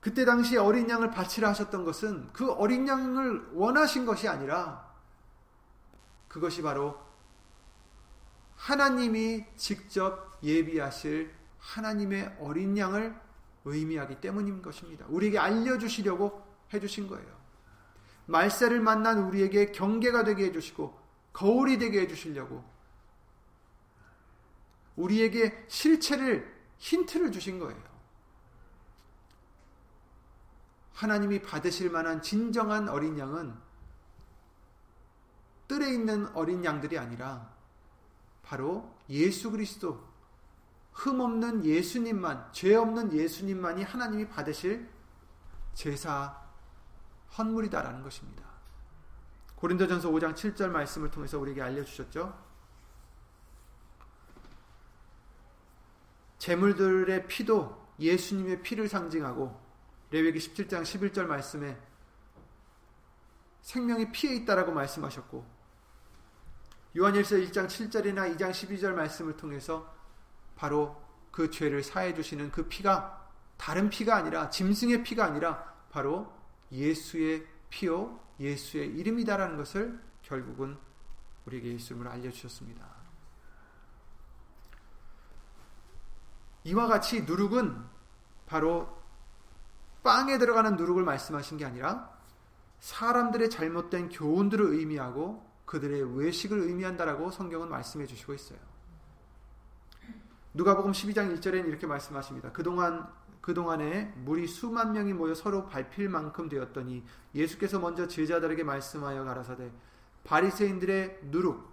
그때 0.00 0.26
당시 0.26 0.58
어린 0.58 0.90
양을 0.90 1.10
바치라 1.10 1.48
하셨던 1.48 1.84
것은 1.84 2.30
그 2.34 2.52
어린 2.52 2.86
양을 2.86 3.52
원하신 3.54 4.04
것이 4.04 4.28
아니라 4.28 4.92
그것이 6.28 6.60
바로 6.60 7.00
하나님이 8.56 9.46
직접 9.56 10.38
예비하실 10.42 11.32
하나님의 11.58 12.36
어린 12.40 12.76
양을 12.76 13.18
의미하기 13.64 14.20
때문인 14.20 14.60
것입니다. 14.60 15.06
우리에게 15.08 15.38
알려주시려고 15.38 16.42
해주신 16.72 17.08
거예요. 17.08 17.33
말세를 18.26 18.80
만난 18.80 19.24
우리에게 19.24 19.72
경계가 19.72 20.24
되게 20.24 20.46
해주시고 20.46 20.98
거울이 21.32 21.78
되게 21.78 22.00
해주시려고 22.02 22.64
우리에게 24.96 25.64
실체를 25.68 26.54
힌트를 26.78 27.32
주신 27.32 27.58
거예요. 27.58 27.82
하나님이 30.92 31.42
받으실 31.42 31.90
만한 31.90 32.22
진정한 32.22 32.88
어린 32.88 33.18
양은 33.18 33.54
뜰에 35.66 35.92
있는 35.92 36.28
어린 36.34 36.64
양들이 36.64 36.98
아니라 36.98 37.52
바로 38.42 38.94
예수 39.08 39.50
그리스도 39.50 40.04
흠 40.92 41.20
없는 41.20 41.64
예수님만 41.64 42.52
죄 42.52 42.76
없는 42.76 43.12
예수님만이 43.12 43.82
하나님이 43.82 44.28
받으실 44.28 44.88
제사 45.74 46.43
헌물이다라는 47.36 48.02
것입니다. 48.02 48.44
고린도전서 49.56 50.10
5장 50.10 50.34
7절 50.34 50.68
말씀을 50.68 51.10
통해서 51.10 51.38
우리에게 51.38 51.62
알려주셨죠. 51.62 52.44
재물들의 56.38 57.26
피도 57.26 57.84
예수님의 57.98 58.62
피를 58.62 58.88
상징하고 58.88 59.58
레위기 60.10 60.38
17장 60.38 60.82
11절 60.82 61.24
말씀에 61.24 61.80
생명이 63.62 64.12
피에 64.12 64.34
있다라고 64.34 64.72
말씀하셨고 64.72 65.46
요한일서 66.96 67.36
1장 67.36 67.66
7절이나 67.66 68.36
2장 68.36 68.50
12절 68.50 68.92
말씀을 68.92 69.38
통해서 69.38 69.90
바로 70.54 71.02
그 71.30 71.50
죄를 71.50 71.82
사해 71.82 72.14
주시는 72.14 72.52
그 72.52 72.68
피가 72.68 73.30
다른 73.56 73.88
피가 73.88 74.14
아니라 74.14 74.50
짐승의 74.50 75.02
피가 75.02 75.24
아니라 75.24 75.64
바로 75.90 76.33
예수의 76.74 77.46
피요 77.70 78.20
예수의 78.40 78.88
이름이다라는 78.96 79.56
것을 79.56 79.98
결국은 80.22 80.76
우리에게 81.46 81.72
예수님을 81.74 82.08
알려 82.08 82.30
주셨습니다. 82.30 82.86
이와 86.64 86.86
같이 86.86 87.22
누룩은 87.22 87.84
바로 88.46 89.02
빵에 90.02 90.38
들어가는 90.38 90.76
누룩을 90.76 91.04
말씀하신 91.04 91.58
게 91.58 91.64
아니라 91.64 92.10
사람들의 92.80 93.50
잘못된 93.50 94.08
교훈들을 94.10 94.74
의미하고 94.74 95.50
그들의 95.66 96.18
외식을 96.18 96.58
의미한다라고 96.58 97.30
성경은 97.30 97.70
말씀해 97.70 98.06
주시고 98.06 98.34
있어요. 98.34 98.58
누가복음 100.52 100.92
12장 100.92 101.34
1절에는 101.36 101.66
이렇게 101.66 101.86
말씀하십니다. 101.86 102.52
그동안 102.52 103.10
그동안에 103.44 104.14
물이 104.24 104.46
수만 104.46 104.92
명이 104.92 105.12
모여 105.12 105.34
서로 105.34 105.66
밟힐 105.66 106.08
만큼 106.08 106.48
되었더니 106.48 107.04
예수께서 107.34 107.78
먼저 107.78 108.08
제자들에게 108.08 108.64
말씀하여 108.64 109.22
가라사대 109.22 109.70
바리새인들의 110.24 111.18
누룩 111.24 111.70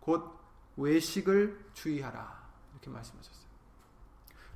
곧 0.00 0.36
외식을 0.76 1.66
주의하라 1.72 2.42
이렇게 2.72 2.90
말씀하셨어요. 2.90 3.46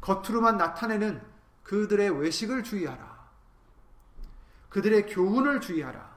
겉으로만 0.00 0.56
나타내는 0.56 1.22
그들의 1.62 2.10
외식을 2.18 2.64
주의하라. 2.64 3.30
그들의 4.68 5.06
교훈을 5.06 5.60
주의하라. 5.60 6.10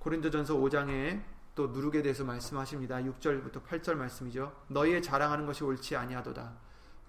고린도전서 0.00 0.56
5장에 0.56 1.22
또 1.54 1.68
누룩에 1.68 2.02
대해서 2.02 2.24
말씀하십니다. 2.24 2.96
6절부터 2.96 3.64
8절 3.64 3.94
말씀이죠. 3.94 4.52
너희의 4.68 5.02
자랑하는 5.02 5.46
것이 5.46 5.64
옳지 5.64 5.96
아니하도다. 5.96 6.52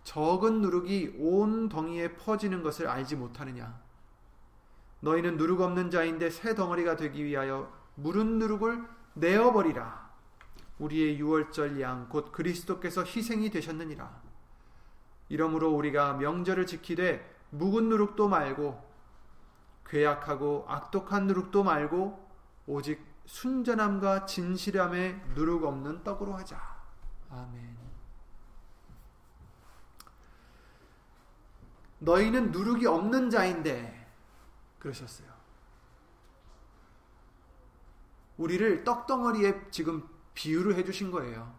적은 0.04 0.62
누룩이 0.62 1.16
온 1.18 1.70
덩이에 1.70 2.16
퍼지는 2.16 2.62
것을 2.62 2.88
알지 2.88 3.16
못하느냐. 3.16 3.82
너희는 5.00 5.38
누룩 5.38 5.62
없는 5.62 5.92
자인데 5.92 6.30
새 6.30 6.56
덩어리가 6.56 6.98
되기 6.98 7.24
위하여 7.24 7.72
무른 7.96 8.38
누룩을 8.40 8.84
내어버리라. 9.14 10.12
우리의 10.80 11.20
유월절 11.20 11.80
양 11.80 12.10
곧 12.10 12.32
그리스도께서 12.32 13.04
희생이 13.04 13.50
되셨느니라. 13.50 14.22
이러므로 15.30 15.72
우리가 15.72 16.14
명절을 16.14 16.66
지키되 16.68 17.34
묵은 17.52 17.88
누룩도 17.90 18.28
말고 18.28 18.84
괴악하고 19.86 20.66
악독한 20.68 21.28
누룩도 21.28 21.64
말고 21.64 22.30
오직 22.68 23.13
순전함과 23.26 24.26
진실함에 24.26 25.14
누룩 25.36 25.64
없는 25.64 26.04
떡으로 26.04 26.34
하자. 26.34 26.60
아멘. 27.30 27.78
너희는 32.00 32.52
누룩이 32.52 32.86
없는 32.86 33.30
자인데 33.30 34.08
그러셨어요. 34.80 35.32
우리를 38.38 38.84
떡덩어리에 38.84 39.70
지금 39.72 40.08
비유를 40.34 40.76
해 40.76 40.84
주신 40.84 41.12
거예요. 41.12 41.54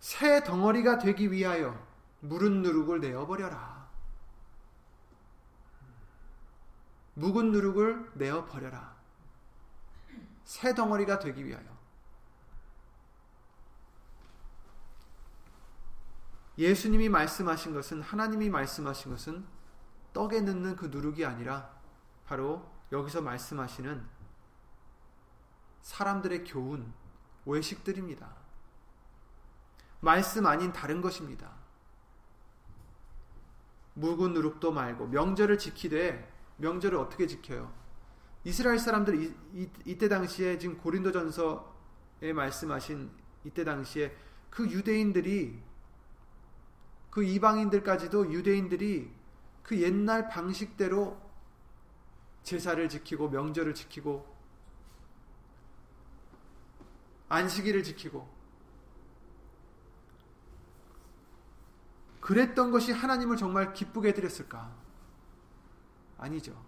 새 0.00 0.42
덩어리가 0.42 0.98
되기 0.98 1.30
위하여 1.30 1.86
무른 2.20 2.62
누룩을 2.62 3.00
내어 3.00 3.26
버려라. 3.26 3.88
묵은 7.14 7.52
누룩을 7.52 8.12
내어 8.14 8.44
버려라. 8.46 8.97
새 10.48 10.74
덩어리가 10.74 11.18
되기 11.18 11.44
위하여. 11.44 11.66
예수님이 16.56 17.10
말씀하신 17.10 17.74
것은 17.74 18.00
하나님이 18.00 18.48
말씀하신 18.48 19.10
것은 19.10 19.46
떡에 20.14 20.40
넣는 20.40 20.74
그 20.76 20.86
누룩이 20.86 21.22
아니라 21.26 21.70
바로 22.24 22.66
여기서 22.92 23.20
말씀하시는 23.20 24.08
사람들의 25.82 26.44
교훈, 26.44 26.94
외식들입니다. 27.44 28.34
말씀 30.00 30.46
아닌 30.46 30.72
다른 30.72 31.02
것입니다. 31.02 31.52
묵은 33.92 34.32
누룩도 34.32 34.72
말고 34.72 35.08
명절을 35.08 35.58
지키되 35.58 36.32
명절을 36.56 36.96
어떻게 36.96 37.26
지켜요? 37.26 37.70
이스라엘 38.44 38.78
사람들 38.78 39.22
이, 39.22 39.34
이, 39.54 39.68
이 39.84 39.98
때 39.98 40.08
당시에 40.08 40.58
지금 40.58 40.78
고린도전서에 40.78 42.32
말씀하신 42.34 43.10
이때 43.44 43.64
당시에 43.64 44.16
그 44.50 44.68
유대인들이 44.70 45.60
그 47.10 47.24
이방인들까지도 47.24 48.32
유대인들이 48.32 49.10
그 49.62 49.80
옛날 49.82 50.28
방식대로 50.28 51.20
제사를 52.42 52.88
지키고 52.88 53.28
명절을 53.28 53.74
지키고 53.74 54.26
안식일을 57.28 57.82
지키고 57.82 58.26
그랬던 62.20 62.70
것이 62.70 62.92
하나님을 62.92 63.36
정말 63.36 63.72
기쁘게 63.72 64.08
해드렸을까? 64.08 64.74
아니죠. 66.18 66.62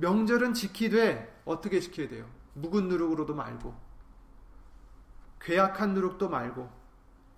명절은 0.00 0.54
지키되 0.54 1.42
어떻게 1.44 1.78
지켜야 1.80 2.08
돼요? 2.08 2.28
묵은 2.54 2.88
누룩으로도 2.88 3.34
말고 3.34 3.74
괴악한 5.40 5.94
누룩도 5.94 6.28
말고 6.28 6.70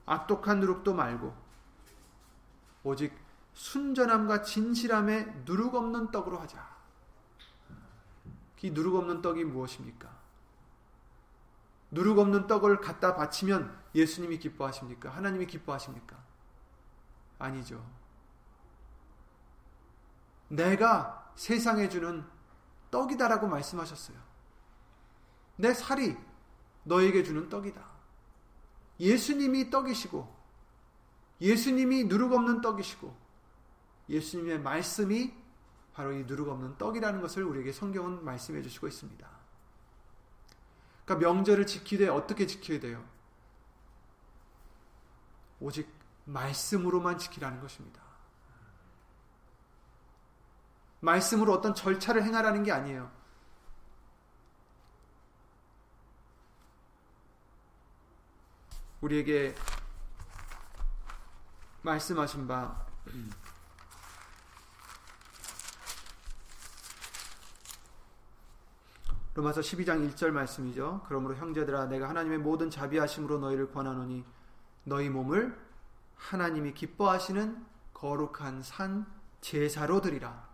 악독한 0.06 0.60
누룩도 0.60 0.94
말고 0.94 1.34
오직 2.84 3.14
순전함과 3.54 4.42
진실함에 4.42 5.42
누룩 5.44 5.74
없는 5.74 6.10
떡으로 6.10 6.38
하자. 6.38 6.72
이 8.62 8.70
누룩 8.70 8.94
없는 8.94 9.22
떡이 9.22 9.44
무엇입니까? 9.44 10.08
누룩 11.90 12.18
없는 12.18 12.46
떡을 12.46 12.80
갖다 12.80 13.16
바치면 13.16 13.76
예수님이 13.94 14.38
기뻐하십니까? 14.38 15.10
하나님이 15.10 15.46
기뻐하십니까? 15.46 16.16
아니죠. 17.38 17.84
내가 20.48 21.32
세상에 21.34 21.88
주는 21.88 22.24
떡이다라고 22.92 23.48
말씀하셨어요. 23.48 24.16
내 25.56 25.74
살이 25.74 26.16
너에게 26.84 27.24
주는 27.24 27.48
떡이다. 27.48 27.84
예수님이 29.00 29.70
떡이시고, 29.70 30.32
예수님이 31.40 32.04
누룩 32.04 32.32
없는 32.32 32.60
떡이시고, 32.60 33.16
예수님의 34.08 34.60
말씀이 34.60 35.34
바로 35.94 36.12
이 36.12 36.24
누룩 36.24 36.48
없는 36.48 36.78
떡이라는 36.78 37.20
것을 37.20 37.44
우리에게 37.44 37.72
성경은 37.72 38.24
말씀해 38.24 38.62
주시고 38.62 38.86
있습니다. 38.86 39.28
그러니까 41.04 41.28
명절을 41.28 41.66
지키되 41.66 42.08
어떻게 42.08 42.46
지켜야 42.46 42.78
돼요? 42.78 43.04
오직 45.60 45.88
말씀으로만 46.24 47.18
지키라는 47.18 47.60
것입니다. 47.60 48.01
말씀으로 51.02 51.52
어떤 51.52 51.74
절차를 51.74 52.22
행하라는 52.22 52.62
게 52.62 52.72
아니에요. 52.72 53.10
우리에게 59.00 59.52
말씀하신 61.82 62.46
바 62.46 62.86
로마서 69.34 69.60
12장 69.60 70.08
1절 70.14 70.30
말씀이죠. 70.30 71.04
그러므로 71.08 71.34
형제들아 71.34 71.86
내가 71.86 72.08
하나님의 72.08 72.38
모든 72.38 72.70
자비하심으로 72.70 73.38
너희를 73.40 73.72
권하노니 73.72 74.24
너희 74.84 75.08
몸을 75.08 75.58
하나님이 76.14 76.74
기뻐하시는 76.74 77.66
거룩한 77.92 78.62
산 78.62 79.04
제사로 79.40 80.00
드리라. 80.00 80.51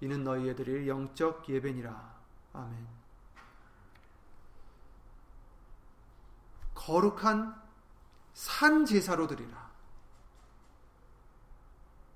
이는 0.00 0.24
너희에 0.24 0.54
드릴 0.54 0.88
영적 0.88 1.48
예배니라. 1.48 2.14
아멘. 2.54 2.88
거룩한 6.74 7.60
산 8.32 8.86
제사로 8.86 9.26
드리라. 9.26 9.70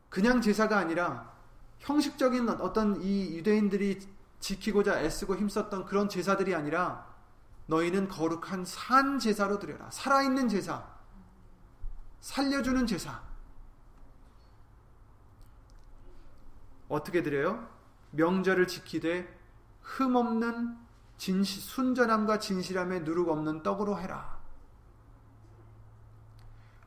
그냥 0.08 0.40
제사가 0.40 0.78
아니라 0.78 1.34
형식적인 1.80 2.48
어떤 2.48 3.02
이 3.02 3.36
유대인들이 3.36 4.00
지키고자 4.40 5.00
애쓰고 5.00 5.36
힘썼던 5.36 5.84
그런 5.84 6.08
제사들이 6.08 6.54
아니라 6.54 7.12
너희는 7.66 8.08
거룩한 8.08 8.64
산 8.64 9.18
제사로 9.18 9.58
드려라. 9.58 9.90
살아있는 9.90 10.48
제사. 10.48 10.86
살려주는 12.20 12.86
제사. 12.86 13.22
어떻게 16.88 17.22
드려요? 17.22 17.73
명절을 18.14 18.66
지키되 18.66 19.28
흠없는 19.82 20.78
진시, 21.16 21.60
순전함과 21.60 22.38
진실함에 22.38 23.00
누룩 23.00 23.28
없는 23.28 23.62
떡으로 23.62 23.98
해라. 23.98 24.38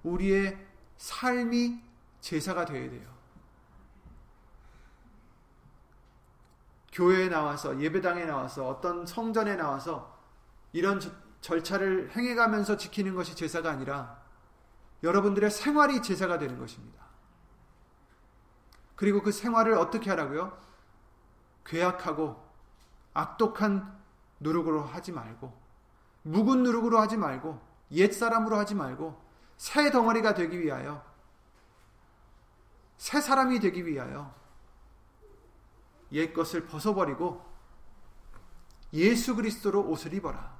우리의 0.03 0.57
삶이 0.97 1.81
제사가 2.21 2.65
되어야 2.65 2.89
돼요. 2.89 3.17
교회에 6.91 7.29
나와서 7.29 7.79
예배당에 7.79 8.25
나와서 8.25 8.67
어떤 8.67 9.05
성전에 9.05 9.55
나와서 9.55 10.17
이런 10.73 10.99
절차를 11.41 12.11
행해가면서 12.15 12.77
지키는 12.77 13.13
것이 13.13 13.35
제사가 13.35 13.69
아니라 13.69 14.19
여러분들의 15.03 15.51
생활이 15.51 16.01
제사가 16.01 16.39
되는 16.39 16.57
것입니다. 16.57 17.05
그리고 18.95 19.21
그 19.21 19.31
생활을 19.31 19.73
어떻게 19.73 20.09
하라고요? 20.09 20.66
괴악하고 21.67 22.43
악독한 23.13 23.95
누룩으로 24.39 24.83
하지 24.83 25.11
말고 25.11 25.53
묵은 26.23 26.63
누룩으로 26.63 26.99
하지 26.99 27.17
말고 27.17 27.61
옛 27.91 28.11
사람으로 28.11 28.57
하지 28.57 28.73
말고 28.73 29.21
새 29.57 29.91
덩어리가 29.91 30.33
되기 30.33 30.59
위하여 30.59 31.05
새 32.97 33.21
사람이 33.21 33.59
되기 33.59 33.85
위하여 33.85 34.33
옛 36.13 36.33
것을 36.33 36.65
벗어버리고 36.65 37.45
예수 38.93 39.35
그리스도로 39.35 39.81
옷을 39.89 40.13
입어라. 40.13 40.55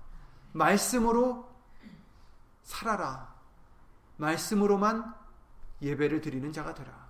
말씀으로 0.52 1.50
살아라. 2.64 3.34
말씀으로만 4.18 5.16
예배를 5.82 6.22
드리는 6.22 6.52
자가 6.52 6.74
되라. 6.74 7.08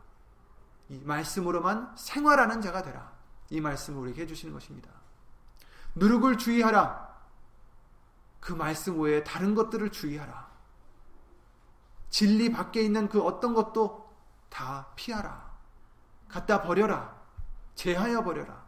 이 0.89 0.99
말씀으로만 0.99 1.95
생활하는 1.97 2.61
자가 2.61 2.83
되라. 2.83 3.16
이 3.49 3.61
말씀을 3.61 4.01
우리에게 4.01 4.23
해주시는 4.23 4.53
것입니다. 4.53 4.89
누룩을 5.95 6.37
주의하라. 6.37 7.07
그 8.39 8.53
말씀 8.53 8.99
외에 8.99 9.23
다른 9.23 9.55
것들을 9.55 9.91
주의하라. 9.91 10.47
진리 12.09 12.51
밖에 12.51 12.81
있는 12.81 13.09
그 13.09 13.21
어떤 13.21 13.53
것도 13.53 14.07
다 14.49 14.87
피하라. 14.95 15.51
갖다 16.29 16.61
버려라. 16.61 17.15
제하여 17.75 18.23
버려라. 18.23 18.65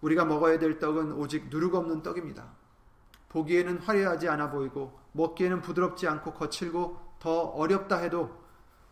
우리가 0.00 0.24
먹어야 0.24 0.58
될 0.58 0.78
떡은 0.78 1.12
오직 1.12 1.48
누룩 1.48 1.74
없는 1.74 2.02
떡입니다. 2.02 2.44
보기에는 3.28 3.78
화려하지 3.78 4.28
않아 4.28 4.50
보이고 4.50 4.98
먹기에는 5.12 5.62
부드럽지 5.62 6.06
않고 6.06 6.34
거칠고 6.34 7.16
더 7.18 7.40
어렵다 7.40 7.98
해도 7.98 8.45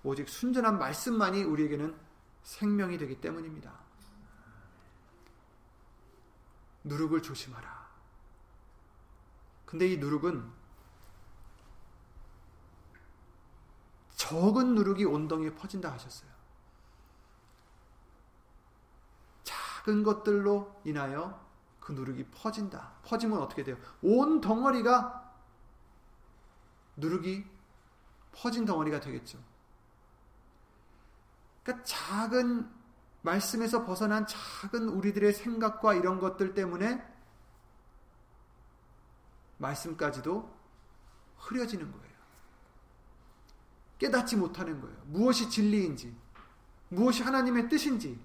오직 0.05 0.29
순전한 0.29 0.79
말씀만이 0.79 1.43
우리에게는 1.43 1.99
생명이 2.43 2.99
되기 2.99 3.21
때문입니다. 3.21 3.73
누룩을 6.85 7.23
조심하라. 7.23 7.85
근데 9.65 9.89
이 9.89 9.97
누룩은 9.97 10.53
적은 14.15 14.75
누룩이 14.75 15.05
온덩이에 15.07 15.55
퍼진다 15.55 15.91
하셨어요. 15.93 16.31
작은 19.43 20.03
것들로 20.03 20.81
인하여 20.85 21.43
그 21.81 21.93
누룩이 21.93 22.27
퍼진다. 22.27 22.93
퍼지면 23.05 23.39
어떻게 23.39 23.65
돼요? 23.65 23.79
온 24.03 24.41
덩어리가 24.43 25.35
누룩이 26.97 27.45
퍼진 28.33 28.67
덩어리가 28.67 29.01
되겠죠. 29.01 29.54
그러니까 31.65 31.85
작은 31.85 32.71
말씀에서 33.23 33.85
벗어난 33.85 34.27
작은 34.27 34.89
우리들의 34.91 35.33
생각과 35.33 35.95
이런 35.95 36.21
것들 36.21 36.55
때문에 36.55 37.03
말씀까지도 39.57 40.55
흐려지는 41.39 41.91
거예요. 41.91 42.15
깨닫지 43.99 44.37
못하는 44.37 44.81
거예요. 44.81 44.97
무엇이 45.07 45.49
진리인지, 45.49 46.15
무엇이 46.91 47.23
하나님의 47.23 47.69
뜻인지, 47.71 48.21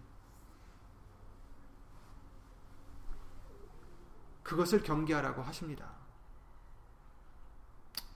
그것을 4.44 4.84
경계하라고 4.84 5.42
하십니다. 5.44 5.94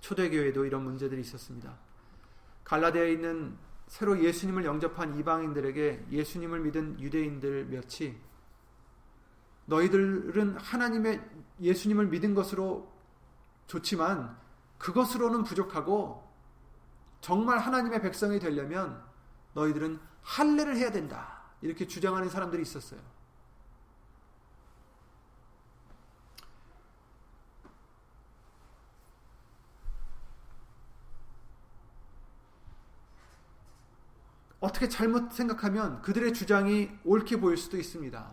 초대교회도 0.01 0.65
이런 0.65 0.83
문제들이 0.83 1.21
있었습니다. 1.21 1.77
갈라디아에 2.65 3.13
있는 3.13 3.57
새로 3.87 4.19
예수님을 4.23 4.65
영접한 4.65 5.17
이방인들에게 5.17 6.07
예수님을 6.11 6.59
믿은 6.61 6.99
유대인들 6.99 7.65
몇이 7.65 8.15
너희들은 9.65 10.57
하나님의 10.57 11.21
예수님을 11.61 12.07
믿은 12.07 12.33
것으로 12.33 12.91
좋지만 13.67 14.37
그것으로는 14.77 15.43
부족하고 15.43 16.29
정말 17.21 17.59
하나님의 17.59 18.01
백성이 18.01 18.39
되려면 18.39 19.01
너희들은 19.53 19.99
할례를 20.21 20.75
해야 20.75 20.91
된다. 20.91 21.41
이렇게 21.61 21.87
주장하는 21.87 22.29
사람들이 22.29 22.61
있었어요. 22.61 22.99
어떻게 34.63 34.87
잘못 34.87 35.33
생각하면 35.33 36.01
그들의 36.01 36.33
주장이 36.33 36.89
옳게 37.03 37.41
보일 37.41 37.57
수도 37.57 37.75
있습니다. 37.75 38.31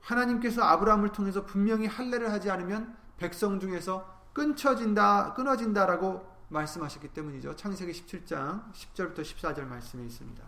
하나님께서 0.00 0.62
아브라함을 0.62 1.12
통해서 1.12 1.44
분명히 1.44 1.86
할례를 1.86 2.32
하지 2.32 2.50
않으면 2.50 2.96
백성 3.18 3.60
중에서 3.60 4.22
끊쳐진다, 4.32 5.34
끊어진다라고 5.34 6.26
말씀하셨기 6.48 7.08
때문이죠. 7.08 7.54
창세기 7.54 7.92
17장 7.92 8.72
10절부터 8.72 9.20
14절 9.20 9.66
말씀에 9.66 10.06
있습니다. 10.06 10.42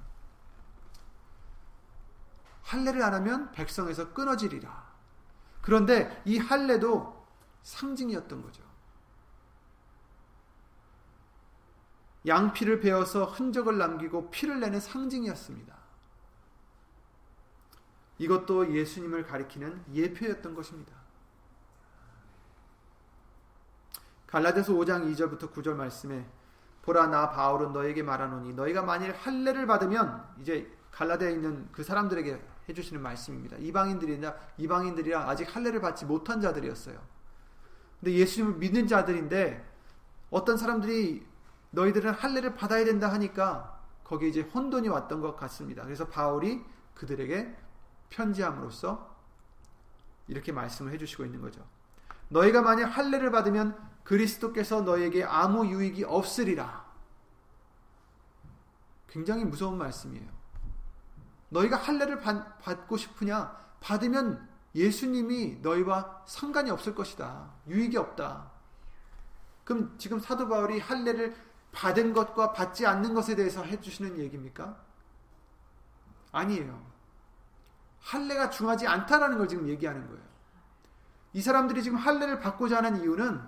할례를 2.63 3.03
안 3.03 3.13
하면 3.13 3.53
백성에서 3.53 4.15
끊어지리라. 4.15 4.91
그런데 5.61 6.23
이 6.25 6.39
할례도 6.39 7.27
상징이었던 7.63 8.41
거죠. 8.41 8.70
양피를 12.27 12.81
베어서 12.81 13.25
흔적을 13.25 13.79
남기고 13.79 14.31
피를 14.31 14.61
내는 14.61 14.81
상징이었습니다. 14.81 15.75
이것도 18.19 18.75
예수님을 18.75 19.25
가리키는 19.25 19.83
예표였던 19.95 20.55
것입니다. 20.55 20.93
갈라디아서 24.27 24.75
5장 24.75 25.13
2절부터 25.13 25.53
9절 25.53 25.75
말씀에 25.75 26.27
보라 26.83 27.09
나 27.09 27.31
바울은 27.31 27.73
너에게 27.73 28.03
말하노니 28.03 28.55
너희가 28.55 28.83
만일 28.83 29.13
할례를 29.13 29.67
받으면 29.67 30.25
이제 30.41 30.71
갈라디아에 30.93 31.33
있는 31.33 31.69
그 31.73 31.83
사람들에게 31.83 32.41
해 32.69 32.73
주시는 32.73 33.03
말씀입니다. 33.03 33.57
이방인들이나 33.59 34.35
이방인들이라 34.59 35.29
아직 35.29 35.55
할례를 35.55 35.81
받지 35.81 36.05
못한 36.05 36.41
자들이었어요. 36.41 37.01
근데 37.99 38.13
예수님을 38.15 38.59
믿는 38.59 38.87
자들인데 38.87 39.69
어떤 40.31 40.57
사람들이 40.57 41.27
너희들은 41.71 42.13
할례를 42.13 42.55
받아야 42.55 42.85
된다 42.85 43.13
하니까 43.13 43.81
거기에 44.05 44.29
이제 44.29 44.41
혼돈이 44.41 44.89
왔던 44.89 45.21
것 45.21 45.37
같습니다. 45.37 45.85
그래서 45.85 46.09
바울이 46.09 46.65
그들에게 46.95 47.57
편지함으로써 48.11 49.17
이렇게 50.27 50.53
말씀을 50.53 50.93
해주시고 50.93 51.25
있는 51.25 51.41
거죠. 51.41 51.65
너희가 52.29 52.63
만약 52.63 52.87
할례를 52.87 53.31
받으면 53.31 53.77
그리스도께서 54.05 54.83
너에게 54.83 55.25
아무 55.25 55.67
유익이 55.67 56.05
없으리라. 56.05 56.89
굉장히 59.09 59.45
무서운 59.45 59.79
말씀이에요. 59.79 60.29
너희가 61.49 61.77
할례를 61.77 62.21
받고 62.21 62.97
싶으냐? 62.97 63.57
받으면 63.81 64.49
예수님이 64.75 65.59
너희와 65.63 66.23
상관이 66.27 66.71
없을 66.71 66.95
것이다. 66.95 67.51
유익이 67.67 67.97
없다. 67.97 68.51
그럼 69.65 69.95
지금 69.99 70.21
사도 70.21 70.49
바울이 70.49 70.79
할례를 70.79 71.37
받은 71.73 72.13
것과 72.13 72.53
받지 72.53 72.87
않는 72.87 73.15
것에 73.15 73.37
대해서 73.37 73.63
해주시는 73.63 74.19
얘기입니까? 74.19 74.77
아니에요. 76.33 76.91
할례가 78.01 78.51
중하지 78.51 78.87
않다라는 78.87 79.39
걸 79.39 79.49
지금 79.49 79.69
얘기하는 79.69 80.07
거예요. 80.09 80.23
이 81.33 81.43
사람들이 81.43 81.83
지금 81.83 81.99
할례를 81.99 82.41
받고자 82.41 82.79
하는 82.79 83.01
이유는 83.01 83.41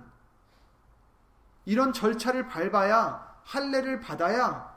이런 1.64 1.92
절차를 1.92 2.48
밟아야 2.48 3.40
할례를 3.44 4.00
받아야 4.00 4.72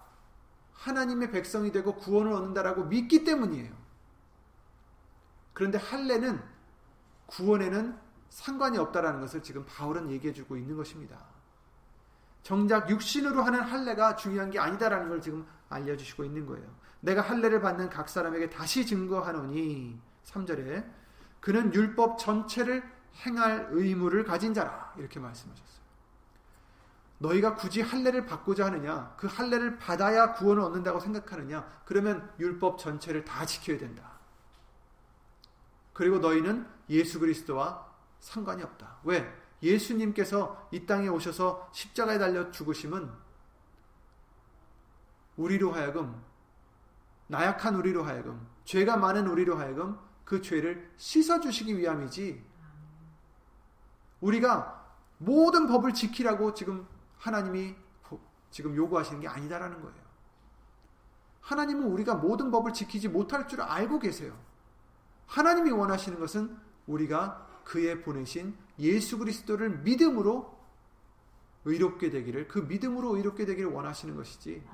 하나님의 0.73 1.31
백성이 1.31 1.71
되고 1.71 1.95
구원을 1.95 2.33
얻는다라고 2.33 2.85
믿기 2.85 3.23
때문이에요. 3.23 3.73
그런데 5.53 5.77
할례는 5.77 6.43
구원에는 7.27 7.97
상관이 8.29 8.77
없다라는 8.77 9.21
것을 9.21 9.41
지금 9.41 9.65
바울은 9.65 10.11
얘기해 10.11 10.33
주고 10.33 10.57
있는 10.57 10.75
것입니다. 10.75 11.34
정작 12.45 12.91
육신으로 12.91 13.41
하는 13.41 13.59
할례가 13.59 14.15
중요한 14.15 14.51
게 14.51 14.59
아니다라는 14.59 15.09
걸 15.09 15.19
지금 15.19 15.47
알려주시고 15.67 16.23
있는 16.25 16.45
거예요. 16.45 16.63
내가 16.99 17.21
할례를 17.21 17.59
받는 17.59 17.89
각 17.89 18.07
사람에게 18.07 18.51
다시 18.51 18.85
증거하노니 18.85 19.99
3절에 20.25 20.87
그는 21.39 21.73
율법 21.73 22.19
전체를 22.19 22.83
행할 23.25 23.67
의무를 23.71 24.23
가진 24.23 24.53
자라 24.53 24.93
이렇게 24.95 25.19
말씀하셨어요. 25.19 25.85
너희가 27.17 27.55
굳이 27.55 27.81
할례를 27.81 28.27
받고자 28.27 28.67
하느냐? 28.67 29.15
그 29.17 29.25
할례를 29.25 29.79
받아야 29.79 30.33
구원을 30.33 30.61
얻는다고 30.61 30.99
생각하느냐? 30.99 31.67
그러면 31.83 32.31
율법 32.39 32.77
전체를 32.77 33.25
다 33.25 33.43
지켜야 33.47 33.79
된다. 33.79 34.19
그리고 35.93 36.19
너희는 36.19 36.67
예수 36.91 37.19
그리스도와 37.19 37.87
상관이 38.19 38.61
없다. 38.61 38.97
왜? 39.03 39.44
예수님께서 39.65 40.69
이 40.71 40.85
땅에 40.85 41.07
오셔서 41.07 41.69
십자가에 41.73 42.17
달려 42.17 42.51
죽으심은 42.51 43.09
우리로 45.37 45.71
하여금 45.71 46.23
나약한 47.27 47.75
우리로 47.75 48.03
하여금 48.03 48.47
죄가 48.63 48.97
많은 48.97 49.27
우리로 49.27 49.57
하여금 49.57 49.99
그 50.23 50.41
죄를 50.41 50.91
씻어 50.97 51.39
주시기 51.39 51.77
위함이지. 51.77 52.43
우리가 54.21 54.85
모든 55.17 55.67
법을 55.67 55.93
지키라고 55.93 56.53
지금 56.53 56.87
하나님이 57.17 57.75
지금 58.49 58.75
요구하시는 58.75 59.19
게 59.19 59.27
아니다라는 59.27 59.81
거예요. 59.81 60.05
하나님은 61.41 61.83
우리가 61.83 62.15
모든 62.15 62.49
법을 62.51 62.73
지키지 62.73 63.09
못할 63.09 63.47
줄 63.47 63.61
알고 63.61 63.99
계세요. 63.99 64.35
하나님이 65.27 65.71
원하시는 65.71 66.19
것은 66.19 66.57
우리가 66.87 67.45
그의 67.65 68.01
보내신 68.01 68.57
예수 68.79 69.17
그리스도를 69.17 69.79
믿음으로 69.79 70.55
의롭게 71.65 72.09
되기를 72.11 72.47
그 72.47 72.59
믿음으로 72.59 73.17
의롭게 73.17 73.45
되기를 73.45 73.71
원하시는 73.71 74.15
것이지 74.15 74.65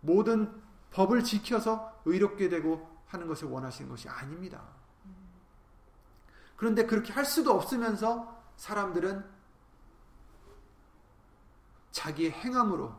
모든 0.00 0.60
법을 0.90 1.22
지켜서 1.22 2.00
의롭게 2.06 2.48
되고 2.48 2.96
하는 3.06 3.28
것을 3.28 3.48
원하시는 3.48 3.88
것이 3.88 4.08
아닙니다. 4.08 4.64
그런데 6.56 6.86
그렇게 6.86 7.12
할 7.12 7.24
수도 7.26 7.52
없으면서 7.52 8.42
사람들은 8.56 9.24
자기의 11.90 12.30
행함으로 12.30 12.94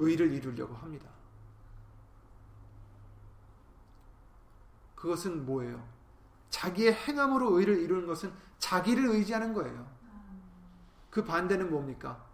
의를 0.00 0.32
이루려고 0.32 0.74
합니다. 0.74 1.08
그것은 4.96 5.46
뭐예요? 5.46 5.93
자기의 6.54 6.94
행함으로 6.94 7.58
의를 7.58 7.80
이루는 7.80 8.06
것은 8.06 8.32
자기를 8.60 9.06
의지하는 9.08 9.52
거예요. 9.54 9.90
그 11.10 11.24
반대는 11.24 11.68
뭡니까? 11.68 12.24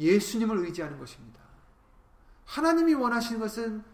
예수님을 0.00 0.58
의지하는 0.58 0.98
것입니다. 0.98 1.40
하나님이 2.44 2.94
원하시는 2.94 3.40
것은 3.40 3.84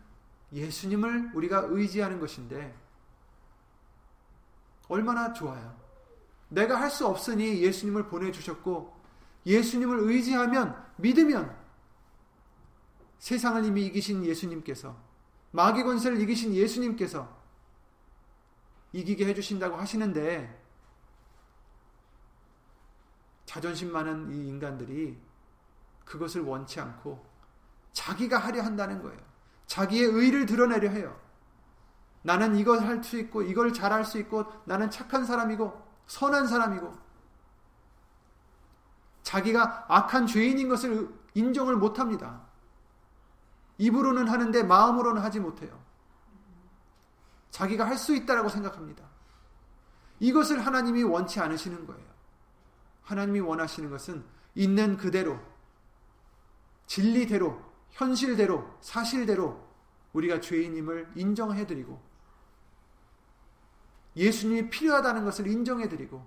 예수님을 0.52 1.32
우리가 1.34 1.66
의지하는 1.68 2.18
것인데 2.18 2.74
얼마나 4.88 5.34
좋아요. 5.34 5.76
내가 6.48 6.80
할 6.80 6.90
수 6.90 7.06
없으니 7.06 7.62
예수님을 7.62 8.08
보내주셨고 8.08 8.96
예수님을 9.44 9.98
의지하면 9.98 10.82
믿으면 10.96 11.54
세상을 13.18 13.66
이미 13.66 13.84
이기신 13.84 14.24
예수님께서 14.24 14.96
마귀 15.50 15.82
권세를 15.82 16.18
이기신 16.22 16.54
예수님께서 16.54 17.37
이기게 18.92 19.26
해주신다고 19.26 19.76
하시는데 19.76 20.62
자존심 23.44 23.92
많은 23.92 24.30
이 24.30 24.48
인간들이 24.48 25.18
그것을 26.04 26.42
원치 26.42 26.80
않고 26.80 27.24
자기가 27.92 28.38
하려 28.38 28.62
한다는 28.62 29.02
거예요. 29.02 29.18
자기의 29.66 30.04
의를 30.04 30.46
드러내려 30.46 30.90
해요. 30.90 31.18
나는 32.22 32.56
이걸 32.56 32.80
할 32.80 33.02
수 33.02 33.18
있고 33.18 33.42
이걸 33.42 33.72
잘할 33.72 34.04
수 34.04 34.18
있고 34.18 34.44
나는 34.64 34.90
착한 34.90 35.24
사람이고 35.24 35.86
선한 36.06 36.46
사람이고 36.46 36.92
자기가 39.22 39.86
악한 39.88 40.26
죄인인 40.26 40.68
것을 40.68 41.08
인정을 41.34 41.76
못 41.76 41.98
합니다. 41.98 42.40
입으로는 43.78 44.28
하는데 44.28 44.62
마음으로는 44.62 45.22
하지 45.22 45.40
못해요. 45.40 45.78
자기가 47.50 47.86
할 47.86 47.96
수 47.96 48.14
있다라고 48.14 48.48
생각합니다. 48.48 49.04
이것을 50.20 50.64
하나님이 50.64 51.02
원치 51.02 51.40
않으시는 51.40 51.86
거예요. 51.86 52.08
하나님이 53.02 53.40
원하시는 53.40 53.88
것은 53.90 54.24
있는 54.54 54.96
그대로, 54.96 55.38
진리대로, 56.86 57.62
현실대로, 57.90 58.78
사실대로 58.80 59.66
우리가 60.12 60.40
죄인임을 60.40 61.12
인정해드리고, 61.14 62.00
예수님이 64.16 64.68
필요하다는 64.70 65.24
것을 65.24 65.46
인정해드리고, 65.46 66.26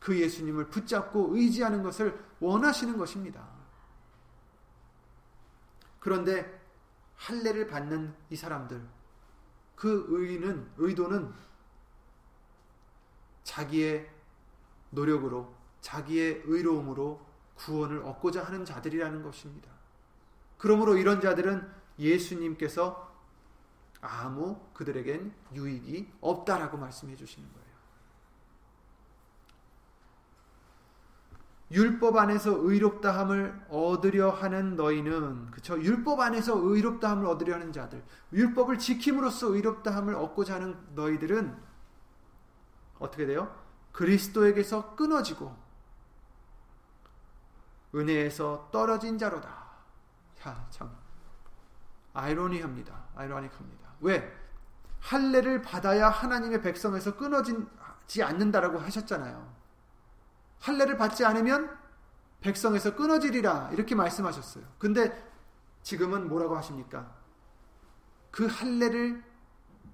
그 0.00 0.20
예수님을 0.20 0.68
붙잡고 0.68 1.36
의지하는 1.36 1.82
것을 1.82 2.22
원하시는 2.40 2.96
것입니다. 2.96 3.48
그런데 5.98 6.60
할례를 7.16 7.66
받는 7.66 8.14
이 8.30 8.36
사람들, 8.36 8.86
그 9.78 10.06
의는 10.08 10.68
의도는 10.76 11.32
자기의 13.44 14.10
노력으로 14.90 15.54
자기의 15.80 16.42
의로움으로 16.44 17.24
구원을 17.54 18.02
얻고자 18.02 18.42
하는 18.44 18.64
자들이라는 18.64 19.22
것입니다. 19.22 19.70
그러므로 20.56 20.96
이런 20.96 21.20
자들은 21.20 21.70
예수님께서 21.98 23.08
아무 24.00 24.58
그들에겐 24.74 25.32
유익이 25.54 26.12
없다라고 26.20 26.76
말씀해 26.76 27.14
주시는 27.14 27.48
거예요. 27.52 27.67
율법 31.70 32.16
안에서 32.16 32.50
의롭다함을 32.50 33.66
얻으려 33.68 34.30
하는 34.30 34.74
너희는 34.74 35.50
그쵸 35.50 35.80
율법 35.80 36.20
안에서 36.20 36.56
의롭다함을 36.56 37.26
얻으려 37.26 37.54
하는 37.54 37.72
자들 37.72 38.02
율법을 38.32 38.78
지킴으로써 38.78 39.48
의롭다함을 39.48 40.14
얻고자 40.14 40.54
하는 40.54 40.76
너희들은 40.94 41.54
어떻게 42.98 43.26
돼요? 43.26 43.54
그리스도에게서 43.92 44.94
끊어지고 44.96 45.54
은혜에서 47.94 48.68
떨어진 48.70 49.18
자로다. 49.18 49.48
야, 50.46 50.66
참 50.70 50.90
아이러니합니다. 52.12 52.94
아이러니합니다. 53.14 53.88
왜? 54.00 54.36
할례를 55.00 55.62
받아야 55.62 56.08
하나님의 56.08 56.60
백성에서 56.62 57.16
끊어지지 57.16 58.22
않는다라고 58.22 58.78
하셨잖아요. 58.78 59.57
할례를 60.60 60.96
받지 60.96 61.24
않으면 61.24 61.76
백성에서 62.40 62.94
끊어지리라 62.94 63.70
이렇게 63.72 63.94
말씀하셨어요. 63.94 64.64
근데 64.78 65.12
지금은 65.82 66.28
뭐라고 66.28 66.56
하십니까? 66.56 67.14
그 68.30 68.46
할례를 68.46 69.22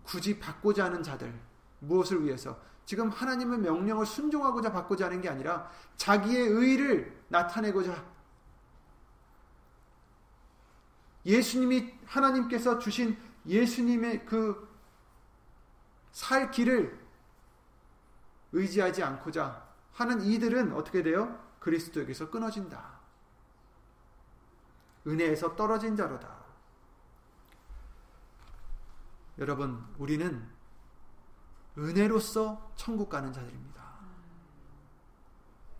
굳이 0.03 0.39
받고자 0.39 0.85
하는 0.85 1.03
자들 1.03 1.33
무엇을 1.81 2.25
위해서? 2.25 2.59
지금 2.85 3.09
하나님의 3.09 3.61
명령을 3.61 4.05
순종하고자 4.05 4.73
받고자 4.73 5.07
하는 5.07 5.21
게 5.23 5.29
아니라 5.29 5.71
자기의 5.97 6.49
의를 6.49 7.25
나타내고자 7.29 8.05
예수님이 11.25 11.95
하나님께서 12.05 12.79
주신 12.79 13.17
예수님의 13.47 14.27
그 14.27 14.75
살 16.15 16.49
길을 16.53 16.97
의지하지 18.53 19.03
않고자 19.03 19.64
하는 19.95 20.23
이들은 20.23 20.73
어떻게 20.73 21.03
돼요? 21.03 21.41
그리스도에게서 21.61 22.31
끊어진다. 22.31 23.01
은혜에서 25.07 25.57
떨어진 25.57 25.97
자로다. 25.97 26.45
여러분, 29.39 29.85
우리는 29.99 30.49
은혜로서 31.77 32.73
천국 32.77 33.09
가는 33.09 33.33
자들입니다. 33.33 33.75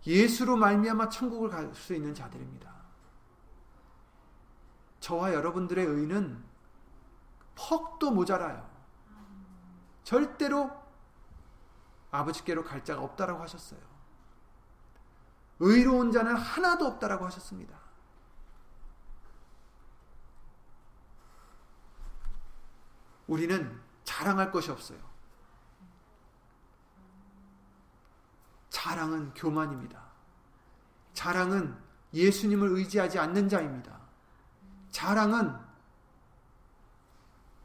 예수로 0.05 0.55
말미암아 0.57 1.09
천국을 1.09 1.49
갈 1.49 1.73
수 1.73 1.93
있는 1.93 2.13
자들입니다. 2.13 2.73
저와 4.99 5.33
여러분들의 5.33 5.85
의는 5.85 6.43
퍽도 7.55 8.11
모자라요. 8.11 8.69
절대로 10.03 10.71
아버지께로 12.11 12.63
갈 12.63 12.83
자가 12.83 13.01
없다라고 13.01 13.41
하셨어요. 13.41 13.94
의로운 15.59 16.11
자는 16.11 16.35
하나도 16.35 16.85
없다라고 16.85 17.25
하셨습니다. 17.25 17.79
우리는 23.27 23.81
자랑할 24.03 24.51
것이 24.51 24.69
없어요. 24.71 24.99
자랑은 28.69 29.33
교만입니다. 29.33 30.03
자랑은 31.13 31.75
예수님을 32.13 32.69
의지하지 32.69 33.17
않는 33.17 33.49
자입니다. 33.49 33.99
자랑은 34.91 35.57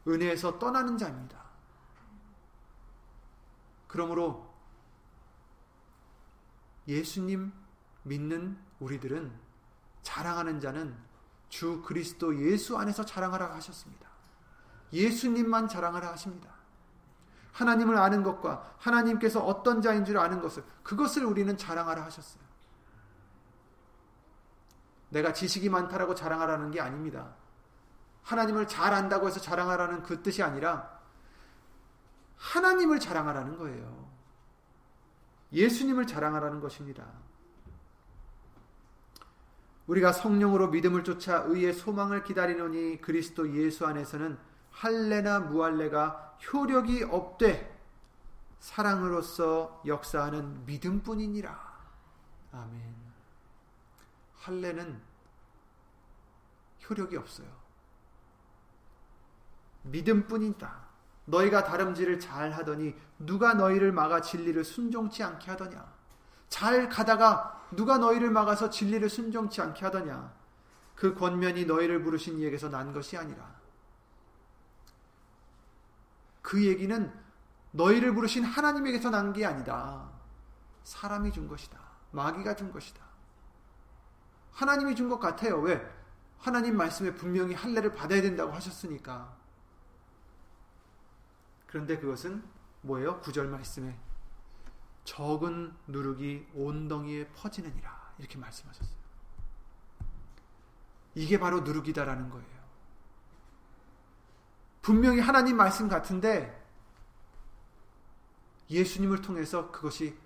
은혜에서 0.07 0.57
떠나는 0.57 0.97
자입니다. 0.97 1.41
그러므로 3.87 4.51
예수님 6.87 7.53
믿는 8.03 8.57
우리들은 8.79 9.31
자랑하는 10.01 10.59
자는 10.59 10.95
주 11.49 11.81
그리스도 11.81 12.35
예수 12.39 12.77
안에서 12.77 13.05
자랑하라 13.05 13.53
하셨습니다. 13.55 14.09
예수님만 14.93 15.67
자랑하라 15.67 16.11
하십니다. 16.11 16.49
하나님을 17.51 17.97
아는 17.97 18.23
것과 18.23 18.75
하나님께서 18.77 19.41
어떤 19.41 19.81
자인 19.81 20.05
줄 20.05 20.17
아는 20.17 20.41
것을 20.41 20.63
그것을 20.83 21.25
우리는 21.25 21.55
자랑하라 21.57 22.03
하셨어요. 22.05 22.41
내가 25.09 25.33
지식이 25.33 25.69
많다라고 25.69 26.15
자랑하라는 26.15 26.71
게 26.71 26.79
아닙니다. 26.79 27.35
하나님을 28.23 28.67
잘 28.67 28.93
안다고 28.93 29.27
해서 29.27 29.41
자랑하라는 29.41 30.03
그 30.03 30.21
뜻이 30.23 30.41
아니라 30.41 31.01
하나님을 32.37 32.99
자랑하라는 32.99 33.57
거예요. 33.57 34.09
예수님을 35.51 36.07
자랑하라는 36.07 36.61
것입니다. 36.61 37.05
우리가 39.87 40.11
성령으로 40.13 40.69
믿음을 40.69 41.03
쫓아 41.03 41.43
의의 41.47 41.73
소망을 41.73 42.23
기다리노니 42.23 43.01
그리스도 43.01 43.53
예수 43.55 43.85
안에서는 43.85 44.37
할례나 44.71 45.39
무할례가 45.39 46.37
효력이 46.51 47.03
없되 47.03 47.79
사랑으로서 48.59 49.81
역사하는 49.85 50.65
믿음뿐이니라. 50.65 51.71
아멘. 52.53 52.95
할례는 54.35 55.01
효력이 56.89 57.17
없어요. 57.17 57.47
믿음뿐이다. 59.83 60.91
너희가 61.25 61.63
다름질을 61.63 62.19
잘 62.19 62.51
하더니 62.51 62.95
누가 63.19 63.53
너희를 63.53 63.91
막아 63.91 64.21
진리를 64.21 64.63
순종치 64.63 65.23
않게 65.23 65.51
하더냐? 65.51 65.91
잘 66.49 66.89
가다가 66.89 67.60
누가 67.75 67.97
너희를 67.97 68.29
막아서 68.31 68.69
진리를 68.69 69.07
순종치 69.09 69.61
않게 69.61 69.85
하더냐? 69.85 70.33
그 70.95 71.13
권면이 71.15 71.65
너희를 71.65 72.03
부르신 72.03 72.37
이에게서 72.37 72.69
난 72.69 72.93
것이 72.93 73.17
아니라. 73.17 73.55
그 76.41 76.63
얘기는 76.65 77.13
너희를 77.71 78.13
부르신 78.13 78.43
하나님에게서 78.43 79.09
난 79.09 79.33
게 79.33 79.45
아니다. 79.45 80.09
사람이 80.83 81.31
준 81.31 81.47
것이다. 81.47 81.79
마귀가 82.11 82.55
준 82.55 82.71
것이다. 82.71 83.01
하나님이 84.51 84.95
준 84.95 85.09
것 85.09 85.19
같아요. 85.19 85.59
왜? 85.61 85.81
하나님 86.39 86.75
말씀에 86.75 87.13
분명히 87.13 87.53
할례를 87.53 87.93
받아야 87.93 88.21
된다고 88.21 88.51
하셨으니까. 88.51 89.33
그런데 91.67 91.97
그것은 91.97 92.43
뭐예요? 92.81 93.21
구절 93.21 93.47
말씀에 93.47 93.97
적은 95.11 95.75
누룩이 95.87 96.47
온덩이에 96.53 97.27
퍼지느니라 97.35 98.13
이렇게 98.17 98.37
말씀하셨어요. 98.37 98.95
이게 101.15 101.37
바로 101.37 101.59
누룩이다라는 101.59 102.29
거예요. 102.29 102.61
분명히 104.81 105.19
하나님 105.19 105.57
말씀 105.57 105.89
같은데 105.89 106.65
예수님을 108.69 109.21
통해서 109.21 109.69
그것이 109.69 110.17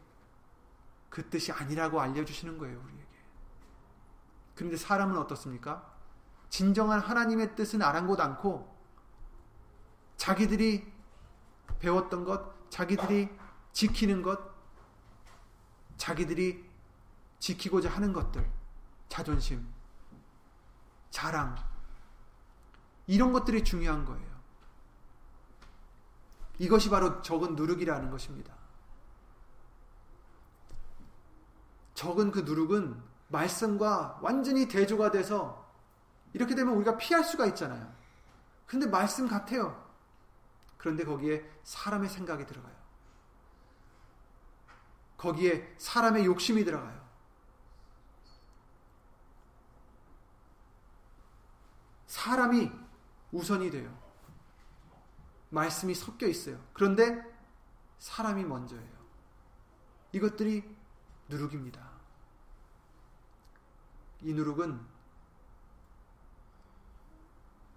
그 1.10 1.28
뜻이 1.32 1.52
아니라고 1.52 2.00
알려주시는 2.00 2.60
거예요, 2.60 2.80
우리에게. 2.80 3.10
그런데 4.54 4.78
사람은 4.78 5.18
어떻습니까? 5.18 5.96
진정한 6.50 7.00
하나님의 7.00 7.56
뜻은 7.56 7.82
아랑곳 7.82 8.20
않고 8.20 8.72
자기들이 10.18 10.94
배웠던 11.80 12.24
것, 12.24 12.70
자기들이 12.70 13.36
지키는 13.74 14.22
것, 14.22 14.55
자기들이 15.98 16.64
지키고자 17.40 17.90
하는 17.90 18.14
것들, 18.14 18.50
자존심, 19.10 19.68
자랑, 21.10 21.56
이런 23.08 23.32
것들이 23.32 23.64
중요한 23.64 24.06
거예요. 24.06 24.36
이것이 26.58 26.90
바로 26.90 27.22
적은 27.22 27.56
누룩이라는 27.56 28.10
것입니다. 28.10 28.54
적은 31.94 32.32
그 32.32 32.40
누룩은 32.40 33.02
말씀과 33.30 34.20
완전히 34.22 34.68
대조가 34.68 35.12
돼서 35.12 35.66
이렇게 36.34 36.56
되면 36.56 36.76
우리가 36.76 36.98
피할 36.98 37.24
수가 37.24 37.46
있잖아요. 37.48 37.94
근데 38.66 38.86
말씀 38.88 39.28
같아요. 39.28 39.84
그런데 40.78 41.06
거기에 41.06 41.50
사람의 41.64 42.10
생각이 42.10 42.46
들어가요. 42.46 42.85
거기에 45.26 45.76
사람의 45.80 46.26
욕심이 46.26 46.64
들어가요. 46.64 47.04
사람이 52.06 52.72
우선이 53.32 53.72
돼요. 53.72 53.98
말씀이 55.50 55.96
섞여 55.96 56.28
있어요. 56.28 56.64
그런데 56.74 57.24
사람이 57.98 58.44
먼저예요. 58.44 58.96
이것들이 60.12 60.64
누룩입니다. 61.28 61.90
이 64.22 64.32
누룩은 64.32 64.80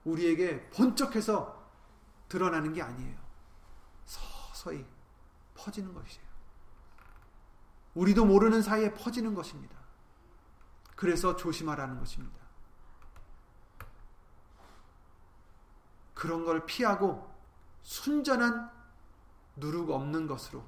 우리에게 0.05 0.69
번쩍해서 0.69 1.67
드러나는 2.29 2.75
게 2.75 2.83
아니에요. 2.83 3.19
서서히 4.05 4.85
퍼지는 5.55 5.95
것이에요. 5.95 6.28
우리도 7.99 8.25
모르는 8.25 8.63
사이에 8.63 8.95
퍼지는 8.95 9.35
것입니다. 9.35 9.77
그래서 10.95 11.35
조심하라는 11.35 11.99
것입니다. 11.99 12.39
그런 16.15 16.45
걸 16.45 16.65
피하고 16.65 17.29
순전한 17.83 18.71
누룩 19.57 19.91
없는 19.91 20.29
것으로, 20.29 20.65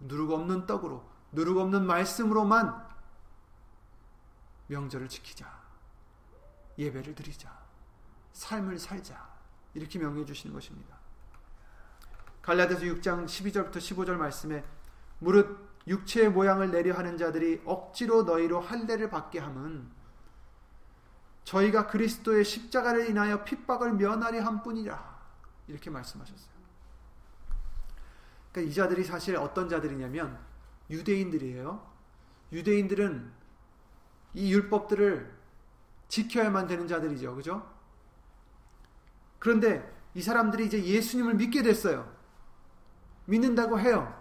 누룩 0.00 0.32
없는 0.32 0.66
떡으로, 0.66 1.08
누룩 1.30 1.58
없는 1.58 1.86
말씀으로만 1.86 2.88
명절을 4.66 5.08
지키자. 5.08 5.60
예배를 6.76 7.14
드리자. 7.14 7.56
삶을 8.32 8.80
살자. 8.80 9.30
이렇게 9.74 10.00
명해 10.00 10.24
주시는 10.24 10.54
것입니다. 10.54 10.96
갈라디아서 12.42 12.84
6장 12.86 13.26
12절부터 13.26 13.76
15절 13.76 14.16
말씀에 14.16 14.64
무릇 15.20 15.69
육체의 15.90 16.30
모양을 16.30 16.70
내려 16.70 16.94
하는 16.94 17.18
자들이 17.18 17.62
억지로 17.66 18.22
너희로 18.22 18.60
할례를 18.60 19.10
받게 19.10 19.40
함은 19.40 19.90
저희가 21.44 21.88
그리스도의 21.88 22.44
십자가를 22.44 23.10
인하여 23.10 23.42
핍박을 23.42 23.94
면하려 23.94 24.42
한 24.42 24.62
뿐이라 24.62 25.20
이렇게 25.66 25.90
말씀하셨어요. 25.90 26.60
그러니까 28.52 28.70
이 28.70 28.74
자들이 28.74 29.04
사실 29.04 29.36
어떤 29.36 29.68
자들이냐면 29.68 30.38
유대인들이에요. 30.90 31.90
유대인들은 32.52 33.32
이 34.34 34.52
율법들을 34.52 35.38
지켜야만 36.08 36.68
되는 36.68 36.86
자들이죠. 36.86 37.34
그죠? 37.34 37.68
그런데 39.40 39.92
이 40.14 40.22
사람들이 40.22 40.66
이제 40.66 40.82
예수님을 40.84 41.34
믿게 41.34 41.62
됐어요. 41.62 42.12
믿는다고 43.24 43.80
해요. 43.80 44.19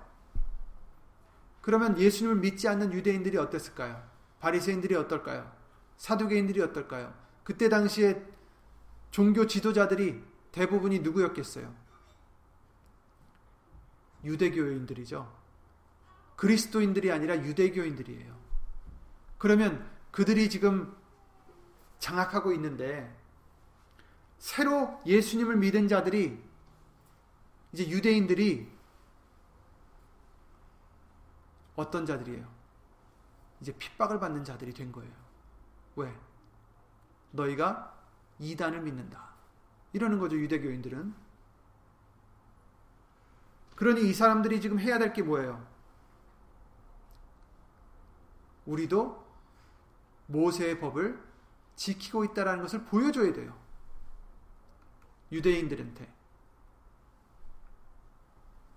그러면 1.62 1.98
예수님을 2.00 2.38
믿지 2.38 2.68
않는 2.68 2.94
유대인들이 2.94 3.38
어땠을까요? 3.38 4.02
바리새인들이 4.40 4.96
어떨까요? 4.96 5.52
사두개인들이 5.98 6.62
어떨까요? 6.62 7.14
그때 7.44 7.68
당시에 7.68 8.24
종교 9.12 9.48
지도자들이 9.48 10.22
대부분이 10.52 11.00
누구였겠어요? 11.00 11.74
유대교인들이죠. 14.24 15.40
그리스도인들이 16.36 17.12
아니라 17.12 17.38
유대교인들이에요. 17.38 18.38
그러면 19.38 19.90
그들이 20.12 20.50
지금 20.50 20.96
장악하고 22.00 22.54
있는데 22.54 23.14
새로 24.38 25.02
예수님을 25.06 25.58
믿은 25.58 25.88
자들이 25.88 26.42
이제 27.74 27.90
유대인들이 27.90 28.72
어떤 31.80 32.06
자들이에요? 32.06 32.46
이제 33.62 33.72
핍박을 33.74 34.20
받는 34.20 34.44
자들이 34.44 34.74
된 34.74 34.92
거예요. 34.92 35.12
왜? 35.96 36.14
너희가 37.32 37.98
이단을 38.40 38.82
믿는다. 38.82 39.30
이러는 39.94 40.20
거죠, 40.20 40.38
유대교인들은. 40.38 41.14
그러니 43.76 44.10
이 44.10 44.14
사람들이 44.14 44.60
지금 44.60 44.80
해야 44.80 45.00
될 45.00 45.14
게 45.14 45.22
뭐예요? 45.24 45.66
우리도 48.66 49.26
모세의 50.28 50.80
법을 50.80 51.24
지키고 51.76 52.26
있다는 52.26 52.62
것을 52.62 52.84
보여줘야 52.86 53.34
돼요. 53.34 53.58
유대인들한테. 55.32 56.14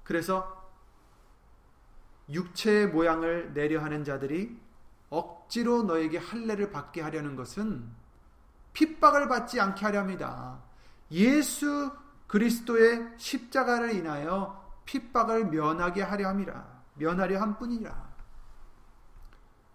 그래서 0.05 0.62
육체의 2.33 2.89
모양을 2.89 3.53
내려 3.55 3.83
하는 3.83 4.05
자들이 4.05 4.59
억지로 5.11 5.83
너에게 5.83 6.19
할례를 6.19 6.71
받게 6.71 7.03
하려는 7.03 7.37
것은 7.37 7.87
핍박을 8.73 9.29
받지 9.29 9.61
않게 9.61 9.85
하려 9.85 10.01
합니다. 10.01 10.63
예수 11.11 11.93
그리스도의 12.27 13.13
십자가를 13.19 13.95
인하여 13.95 14.63
핍박을 14.87 15.47
면하게 15.47 16.03
하려 16.03 16.29
함이라. 16.29 16.83
면하려 16.95 17.41
함 17.41 17.59
뿐이라. 17.59 18.13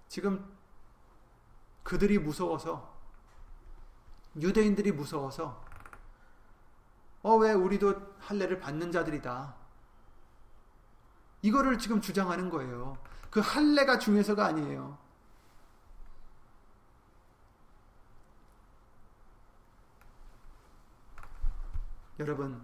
지금 0.08 0.44
그들이 1.84 2.18
무서워서 2.18 2.98
유대인들이 4.40 4.92
무서워서 4.92 5.66
어 7.24 7.36
왜 7.38 7.52
우리도 7.54 8.16
할례를 8.20 8.60
받는 8.60 8.92
자들이다. 8.92 9.56
이거를 11.48 11.78
지금 11.78 12.02
주장하는 12.02 12.50
거예요. 12.50 12.98
그 13.30 13.40
할례가 13.40 14.00
중요해서가 14.00 14.46
아니에요. 14.48 14.98
여러분, 22.20 22.62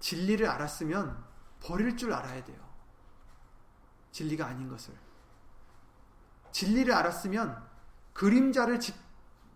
진리를 0.00 0.48
알았으면 0.48 1.24
버릴 1.60 1.96
줄 1.96 2.12
알아야 2.12 2.42
돼요. 2.42 2.58
진리가 4.10 4.46
아닌 4.46 4.68
것을. 4.68 4.92
진리를 6.50 6.92
알았으면 6.92 7.68
그림자를 8.14 8.80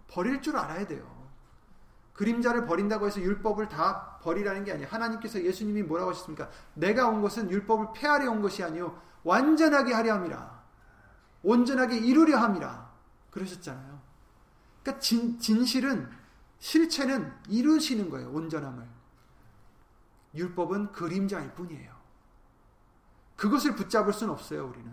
버릴 0.07 0.41
줄 0.41 0.57
알아야 0.57 0.87
돼요. 0.87 1.12
그림자를 2.13 2.67
버린다고 2.67 3.07
해서 3.07 3.21
율법을 3.21 3.69
다 3.69 4.19
버리라는 4.23 4.65
게 4.65 4.73
아니에요. 4.73 4.89
하나님께서 4.91 5.43
예수님이 5.43 5.83
뭐라고 5.83 6.11
하셨습니까? 6.11 6.51
내가 6.75 7.09
온 7.09 7.23
것은 7.23 7.51
율법을 7.51 7.89
폐하려 7.95 8.31
온 8.31 8.43
것이 8.43 8.63
아니요 8.63 9.01
완전하게 9.25 9.95
하려 9.95 10.15
함이라. 10.15 10.63
온전하게 11.43 11.99
이루려 11.99 12.39
함이라. 12.39 12.93
그러셨잖아요. 13.31 14.01
그러니까 14.83 15.01
진, 15.01 15.39
진실은 15.39 16.09
실체는 16.59 17.33
이루시는 17.49 18.11
거예요. 18.11 18.31
온전함을. 18.31 18.87
율법은 20.35 20.93
그림자일 20.93 21.53
뿐이에요. 21.53 21.93
그것을 23.37 23.75
붙잡을 23.75 24.13
수는 24.13 24.33
없어요, 24.33 24.69
우리는. 24.69 24.93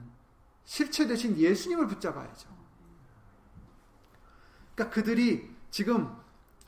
실체 0.65 1.07
대신 1.07 1.38
예수님을 1.38 1.88
붙잡아야죠. 1.88 2.49
그러니까 4.74 4.95
그들이 4.95 5.55
지금 5.72 6.15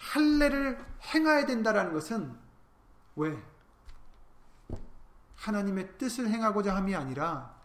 할례를 0.02 0.84
행해야 1.14 1.46
된다라는 1.46 1.94
것은 1.94 2.38
왜? 3.16 3.42
하나님의 5.36 5.98
뜻을 5.98 6.28
행하고자 6.28 6.76
함이 6.76 6.96
아니라 6.96 7.56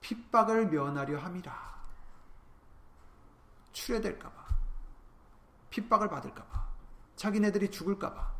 핍박을 0.00 0.68
면하려 0.68 1.18
함이라. 1.18 1.78
출애될까봐. 3.72 4.46
핍박을 5.70 6.08
받을까봐. 6.08 6.66
자기네들이 7.16 7.70
죽을까봐. 7.70 8.37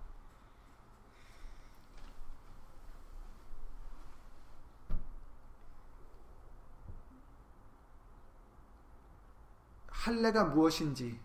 할례가 9.98 10.44
무엇인지 10.44 11.20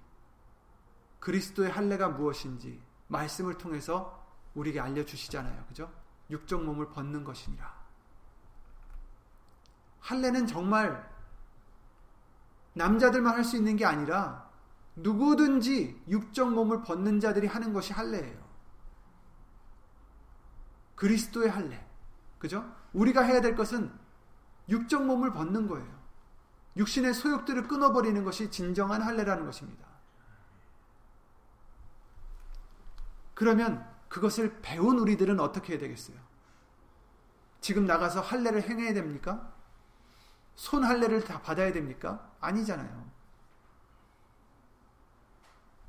그리스도의 1.19 1.69
할례가 1.69 2.09
무엇인지 2.09 2.81
말씀을 3.07 3.57
통해서 3.57 4.27
우리에게 4.55 4.79
알려 4.79 5.05
주시잖아요. 5.05 5.65
그죠? 5.67 5.91
육적 6.31 6.63
몸을 6.63 6.89
벗는 6.89 7.23
것이니라. 7.23 7.71
할례는 9.99 10.47
정말 10.47 11.07
남자들만 12.73 13.35
할 13.35 13.43
수 13.43 13.57
있는 13.57 13.75
게 13.75 13.85
아니라 13.85 14.49
누구든지 14.95 16.03
육적 16.09 16.51
몸을 16.51 16.81
벗는 16.81 17.19
자들이 17.19 17.45
하는 17.47 17.73
것이 17.73 17.93
할례예요. 17.93 18.43
그리스도의 20.95 21.49
할례. 21.49 21.87
그죠? 22.39 22.65
우리가 22.93 23.21
해야 23.21 23.39
될 23.39 23.55
것은 23.55 23.93
육적 24.67 25.05
몸을 25.05 25.31
벗는 25.31 25.67
거예요. 25.67 26.02
육신의 26.75 27.13
소욕들을 27.13 27.67
끊어버리는 27.67 28.23
것이 28.23 28.49
진정한 28.49 29.01
할례라는 29.01 29.45
것입니다. 29.45 29.85
그러면 33.33 33.87
그것을 34.09 34.61
배운 34.61 34.99
우리들은 34.99 35.39
어떻게 35.39 35.73
해야 35.73 35.79
되겠어요? 35.79 36.17
지금 37.61 37.85
나가서 37.85 38.21
할례를 38.21 38.69
행해야 38.69 38.93
됩니까? 38.93 39.53
손 40.55 40.83
할례를 40.83 41.23
다 41.23 41.41
받아야 41.41 41.71
됩니까? 41.71 42.31
아니잖아요. 42.39 43.11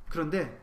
그런데 0.09 0.63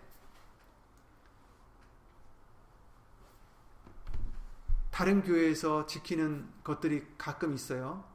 다른 4.90 5.24
교회에서 5.24 5.86
지키는 5.86 6.50
것들이 6.64 7.06
가끔 7.18 7.54
있어요. 7.54 8.11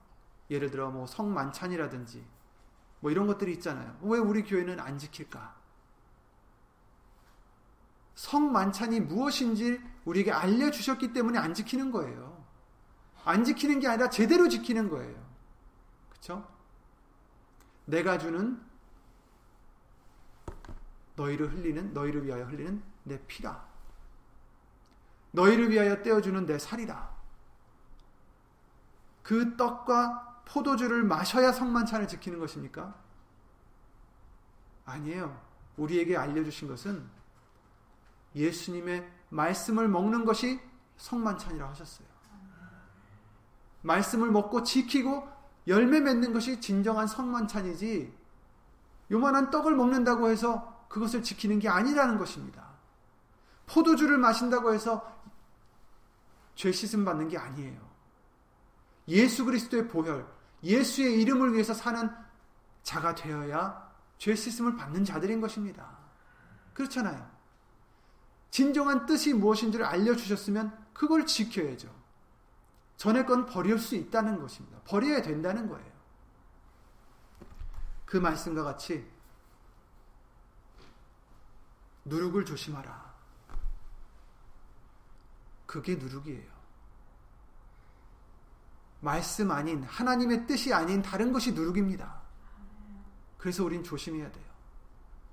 예를 0.50 0.70
들어 0.70 0.90
뭐 0.90 1.06
성만찬이라든지 1.06 2.24
뭐 3.00 3.10
이런 3.10 3.26
것들이 3.26 3.52
있잖아요. 3.54 3.98
왜 4.02 4.18
우리 4.18 4.42
교회는 4.42 4.80
안 4.80 4.98
지킬까? 4.98 5.56
성만찬이 8.14 9.00
무엇인지 9.00 9.80
우리에게 10.04 10.32
알려주셨기 10.32 11.12
때문에 11.12 11.38
안 11.38 11.52
지키는 11.52 11.90
거예요. 11.90 12.44
안 13.24 13.44
지키는 13.44 13.80
게 13.80 13.88
아니라 13.88 14.08
제대로 14.08 14.48
지키는 14.48 14.88
거예요. 14.88 15.26
그쵸? 16.10 16.48
내가 17.84 18.18
주는 18.18 18.60
너희를 21.16 21.52
흘리는, 21.52 21.92
너희를 21.92 22.24
위하여 22.24 22.44
흘리는 22.44 22.82
내 23.04 23.18
피라. 23.26 23.66
너희를 25.32 25.70
위하여 25.70 26.02
떼어주는 26.02 26.46
내 26.46 26.58
살이라. 26.58 27.16
그 29.22 29.56
떡과 29.56 30.35
포도주를 30.46 31.04
마셔야 31.04 31.52
성만찬을 31.52 32.08
지키는 32.08 32.38
것입니까? 32.38 32.94
아니에요. 34.86 35.38
우리에게 35.76 36.16
알려주신 36.16 36.68
것은 36.68 37.06
예수님의 38.34 39.06
말씀을 39.28 39.88
먹는 39.88 40.24
것이 40.24 40.60
성만찬이라고 40.96 41.70
하셨어요. 41.72 42.08
말씀을 43.82 44.30
먹고 44.30 44.62
지키고 44.62 45.28
열매 45.66 46.00
맺는 46.00 46.32
것이 46.32 46.60
진정한 46.60 47.06
성만찬이지 47.06 48.12
요만한 49.10 49.50
떡을 49.50 49.74
먹는다고 49.74 50.30
해서 50.30 50.86
그것을 50.88 51.22
지키는 51.22 51.58
게 51.58 51.68
아니라는 51.68 52.18
것입니다. 52.18 52.66
포도주를 53.66 54.16
마신다고 54.18 54.72
해서 54.72 55.12
죄 56.54 56.72
씻음 56.72 57.04
받는 57.04 57.28
게 57.28 57.36
아니에요. 57.36 57.86
예수 59.08 59.44
그리스도의 59.44 59.88
보혈, 59.88 60.26
예수의 60.66 61.20
이름을 61.22 61.54
위해서 61.54 61.72
사는 61.72 62.10
자가 62.82 63.14
되어야 63.14 63.86
죄 64.18 64.34
씻음을 64.34 64.76
받는 64.76 65.04
자들인 65.04 65.40
것입니다. 65.40 65.96
그렇잖아요. 66.74 67.30
진정한 68.50 69.06
뜻이 69.06 69.32
무엇인지를 69.34 69.84
알려주셨으면 69.84 70.86
그걸 70.92 71.26
지켜야죠. 71.26 71.94
전에 72.96 73.24
건 73.24 73.46
버릴 73.46 73.78
수 73.78 73.94
있다는 73.94 74.40
것입니다. 74.40 74.80
버려야 74.84 75.22
된다는 75.22 75.68
거예요. 75.68 75.92
그 78.04 78.16
말씀과 78.16 78.62
같이 78.62 79.06
누룩을 82.04 82.44
조심하라. 82.44 83.14
그게 85.66 85.96
누룩이에요. 85.96 86.55
말씀 89.00 89.50
아닌 89.50 89.82
하나님의 89.84 90.46
뜻이 90.46 90.72
아닌 90.72 91.02
다른 91.02 91.32
것이 91.32 91.52
누룩입니다. 91.52 92.22
그래서 93.38 93.64
우린 93.64 93.84
조심해야 93.84 94.30
돼요. 94.32 94.44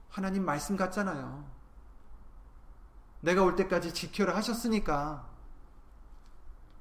하나님 0.10 0.46
말씀 0.46 0.76
같잖아요. 0.76 1.44
내가 3.22 3.42
올 3.44 3.56
때까지 3.56 3.94
지켜라 3.94 4.36
하셨으니까 4.36 5.28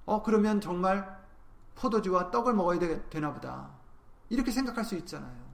어 0.05 0.23
그러면 0.23 0.61
정말 0.61 1.23
포도주와 1.77 2.31
떡을 2.31 2.53
먹어야 2.53 2.79
되, 2.79 3.21
나 3.21 3.33
보다. 3.33 3.71
이렇게 4.29 4.51
생각할 4.51 4.85
수 4.85 4.97
있잖아요. 4.97 5.53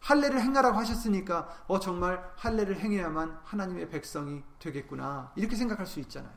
할례를 0.00 0.40
행하라고 0.40 0.78
하셨으니까 0.78 1.64
어 1.66 1.80
정말 1.80 2.32
할례를 2.36 2.78
행해야만 2.78 3.40
하나님의 3.42 3.88
백성이 3.88 4.44
되겠구나. 4.58 5.32
이렇게 5.34 5.56
생각할 5.56 5.86
수 5.86 5.98
있잖아요. 6.00 6.32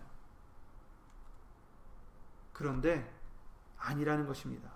그런데 2.54 3.20
아니라는 3.82 4.27
것입니다. 4.27 4.71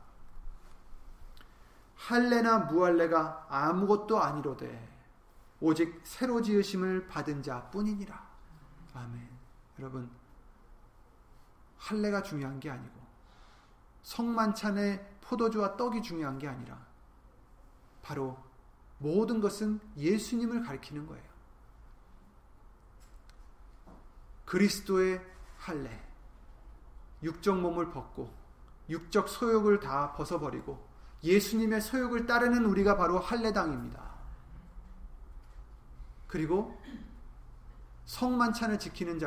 할례나 1.96 2.60
무할례가 2.60 3.48
아무것도 3.50 4.22
아니로되 4.22 4.96
오직 5.62 6.02
새로 6.04 6.42
지으심을 6.42 7.08
받은 7.08 7.42
자뿐이니라. 7.42 8.36
아멘. 8.94 9.30
여러분 9.80 10.10
할례가 11.78 12.24
중요한 12.24 12.60
게 12.60 12.70
아니고 12.70 13.06
성만찬의 14.04 15.18
포도주와 15.22 15.78
떡이 15.78 16.02
중요한 16.02 16.38
게 16.38 16.48
아니라 16.48 16.86
바로 18.02 18.38
모든 19.00 19.42
것은 19.42 19.80
예수님을 19.98 20.64
가리키는 20.64 21.08
거예요. 21.08 21.36
그리스도의 24.46 25.26
할례, 25.58 26.04
육적 27.24 27.60
몸을 27.60 27.92
벗고 27.92 28.32
육적 28.90 29.30
소욕을 29.30 29.80
다 29.80 30.14
벗어버리고 30.14 30.88
예수님의 31.24 31.82
소욕을 31.82 32.26
따르는 32.26 32.66
우리가 32.66 32.98
바로 32.98 33.20
할례당입니다. 33.20 34.16
그리고 36.28 36.80
성만찬을 38.06 38.78
지키는 38.78 39.20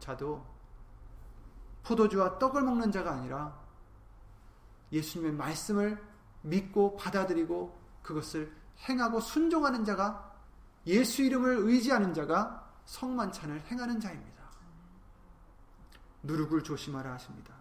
자도 0.00 0.46
포도주와 1.82 2.38
떡을 2.38 2.62
먹는 2.62 2.92
자가 2.92 3.12
아니라 3.12 3.58
예수님의 4.92 5.32
말씀을 5.32 6.02
믿고 6.42 6.96
받아들이고 6.96 7.78
그것을 8.02 8.54
행하고 8.88 9.20
순종하는 9.20 9.84
자가 9.84 10.34
예수 10.86 11.22
이름을 11.22 11.58
의지하는 11.58 12.14
자가 12.14 12.72
성만찬을 12.86 13.60
행하는 13.62 14.00
자입니다. 14.00 14.44
누룩을 16.22 16.62
조심하라 16.62 17.12
하십니다. 17.14 17.54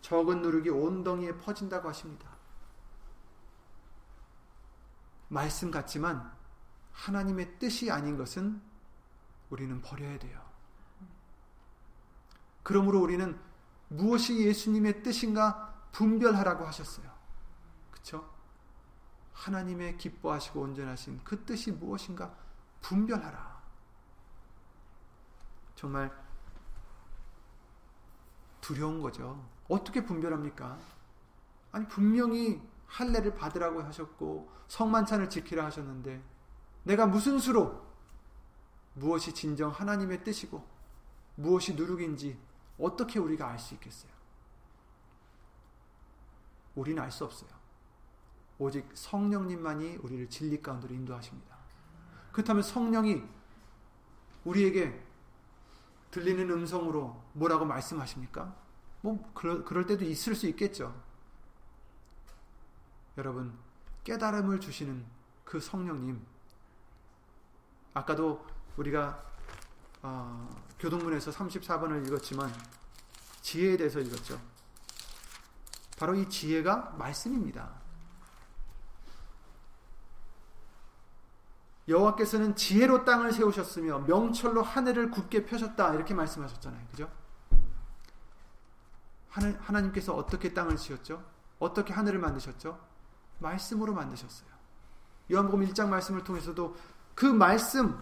적은 0.00 0.42
누룩이 0.42 0.70
온 0.70 1.04
덩이에 1.04 1.36
퍼진다고 1.38 1.88
하십니다. 1.88 2.28
말씀 5.28 5.70
같지만 5.70 6.32
하나님의 6.92 7.58
뜻이 7.58 7.90
아닌 7.90 8.16
것은 8.16 8.60
우리는 9.50 9.80
버려야 9.82 10.18
돼요. 10.18 10.42
그러므로 12.62 13.00
우리는 13.00 13.38
무엇이 13.88 14.46
예수님의 14.46 15.02
뜻인가 15.02 15.88
분별하라고 15.92 16.66
하셨어요. 16.66 17.10
그렇죠? 17.90 18.28
하나님의 19.32 19.96
기뻐하시고 19.96 20.60
온전하신 20.60 21.20
그 21.24 21.44
뜻이 21.44 21.72
무엇인가 21.72 22.34
분별하라. 22.80 23.58
정말 25.74 26.27
두려운 28.68 29.00
거죠. 29.00 29.48
어떻게 29.66 30.04
분별합니까? 30.04 30.78
아니 31.72 31.88
분명히 31.88 32.60
할례를 32.86 33.34
받으라고 33.34 33.82
하셨고 33.82 34.50
성만찬을 34.68 35.30
지키라 35.30 35.64
하셨는데 35.64 36.22
내가 36.82 37.06
무슨 37.06 37.38
수로 37.38 37.82
무엇이 38.92 39.32
진정 39.32 39.70
하나님의 39.70 40.22
뜻이고 40.22 40.62
무엇이 41.36 41.76
누룩인지 41.76 42.38
어떻게 42.78 43.18
우리가 43.18 43.48
알 43.48 43.58
수 43.58 43.72
있겠어요? 43.74 44.12
우리는 46.74 47.02
알 47.02 47.10
수 47.10 47.24
없어요. 47.24 47.50
오직 48.58 48.86
성령님만이 48.92 49.96
우리를 49.96 50.28
진리 50.28 50.60
가운데로 50.60 50.92
인도하십니다. 50.94 51.56
그렇다면 52.32 52.62
성령이 52.62 53.22
우리에게 54.44 55.07
들리는 56.10 56.50
음성으로 56.50 57.22
뭐라고 57.34 57.64
말씀하십니까? 57.64 58.54
뭐 59.00 59.30
그럴, 59.34 59.64
그럴 59.64 59.86
때도 59.86 60.04
있을 60.04 60.34
수 60.34 60.46
있겠죠. 60.48 60.94
여러분 63.16 63.52
깨달음을 64.04 64.60
주시는 64.60 65.04
그 65.44 65.60
성령님 65.60 66.24
아까도 67.94 68.46
우리가 68.76 69.24
어, 70.02 70.48
교동문에서 70.78 71.32
34번을 71.32 72.06
읽었지만 72.06 72.52
지혜에 73.42 73.76
대해서 73.76 73.98
읽었죠. 73.98 74.40
바로 75.98 76.14
이 76.14 76.28
지혜가 76.28 76.94
말씀입니다. 76.96 77.77
여호와께서는 81.88 82.54
지혜로 82.54 83.04
땅을 83.04 83.32
세우셨으며 83.32 84.00
명철로 84.00 84.62
하늘을 84.62 85.10
굳게 85.10 85.46
펴셨다 85.46 85.94
이렇게 85.94 86.14
말씀하셨잖아요. 86.14 86.86
그죠? 86.90 87.10
하늘, 89.30 89.58
하나님께서 89.60 90.14
어떻게 90.14 90.52
땅을 90.52 90.76
지었죠? 90.76 91.24
어떻게 91.58 91.92
하늘을 91.92 92.18
만드셨죠? 92.18 92.78
말씀으로 93.38 93.94
만드셨어요. 93.94 94.48
요한복음 95.32 95.66
1장 95.66 95.88
말씀을 95.88 96.24
통해서도 96.24 96.76
그 97.14 97.26
말씀 97.26 97.98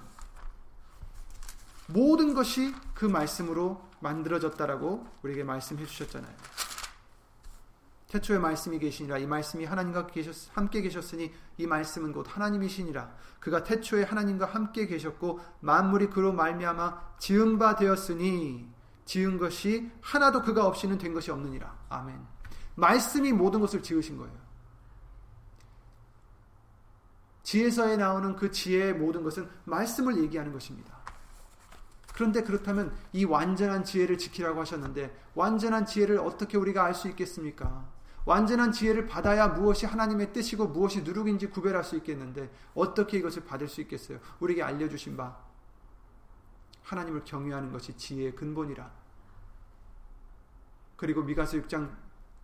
모든 1.86 2.34
것이 2.34 2.74
그 2.94 3.04
말씀으로 3.04 3.88
만들어졌다라고 4.00 5.06
우리에게 5.22 5.44
말씀해 5.44 5.86
주셨잖아요. 5.86 6.34
태초에 8.16 8.38
말씀이 8.38 8.78
계시니라. 8.78 9.18
이 9.18 9.26
말씀이 9.26 9.64
하나님과 9.64 10.06
계셨, 10.06 10.34
함께 10.54 10.80
계셨으니 10.80 11.32
이 11.58 11.66
말씀은 11.66 12.12
곧 12.12 12.26
하나님이시니라. 12.28 13.14
그가 13.40 13.62
태초에 13.62 14.04
하나님과 14.04 14.46
함께 14.46 14.86
계셨고 14.86 15.40
만물이 15.60 16.08
그로 16.08 16.32
말미암아 16.32 17.16
지은 17.18 17.58
바 17.58 17.76
되었으니 17.76 18.68
지은 19.04 19.38
것이 19.38 19.90
하나도 20.00 20.42
그가 20.42 20.66
없이는 20.66 20.98
된 20.98 21.12
것이 21.12 21.30
없느니라. 21.30 21.76
아멘. 21.90 22.18
말씀이 22.74 23.32
모든 23.32 23.60
것을 23.60 23.82
지으신 23.82 24.16
거예요. 24.16 24.46
지혜서에 27.42 27.96
나오는 27.96 28.34
그 28.34 28.50
지혜의 28.50 28.94
모든 28.94 29.22
것은 29.22 29.48
말씀을 29.64 30.18
얘기하는 30.18 30.52
것입니다. 30.52 30.96
그런데 32.14 32.42
그렇다면 32.42 32.96
이 33.12 33.24
완전한 33.24 33.84
지혜를 33.84 34.18
지키라고 34.18 34.60
하셨는데 34.62 35.14
완전한 35.34 35.84
지혜를 35.84 36.18
어떻게 36.18 36.56
우리가 36.56 36.84
알 36.84 36.94
수 36.94 37.08
있겠습니까? 37.08 37.95
완전한 38.26 38.72
지혜를 38.72 39.06
받아야 39.06 39.46
무엇이 39.46 39.86
하나님의 39.86 40.32
뜻이고 40.32 40.66
무엇이 40.66 41.02
누룩인지 41.02 41.48
구별할 41.48 41.84
수 41.84 41.96
있겠는데 41.96 42.50
어떻게 42.74 43.18
이것을 43.18 43.44
받을 43.44 43.68
수 43.68 43.80
있겠어요? 43.80 44.18
우리에게 44.40 44.64
알려주신 44.64 45.16
바 45.16 45.38
하나님을 46.82 47.24
경외하는 47.24 47.72
것이 47.72 47.96
지혜의 47.96 48.34
근본이라. 48.34 48.90
그리고 50.96 51.22
미가서 51.22 51.58
6장 51.58 51.94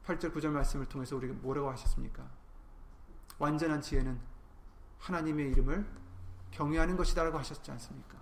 8절 0.06 0.32
9절 0.32 0.48
말씀을 0.50 0.86
통해서 0.86 1.16
우리가 1.16 1.34
뭐라고 1.34 1.70
하셨습니까? 1.72 2.28
완전한 3.38 3.80
지혜는 3.80 4.20
하나님의 5.00 5.50
이름을 5.50 5.84
경외하는 6.52 6.96
것이다라고 6.96 7.38
하셨지 7.38 7.70
않습니까? 7.72 8.18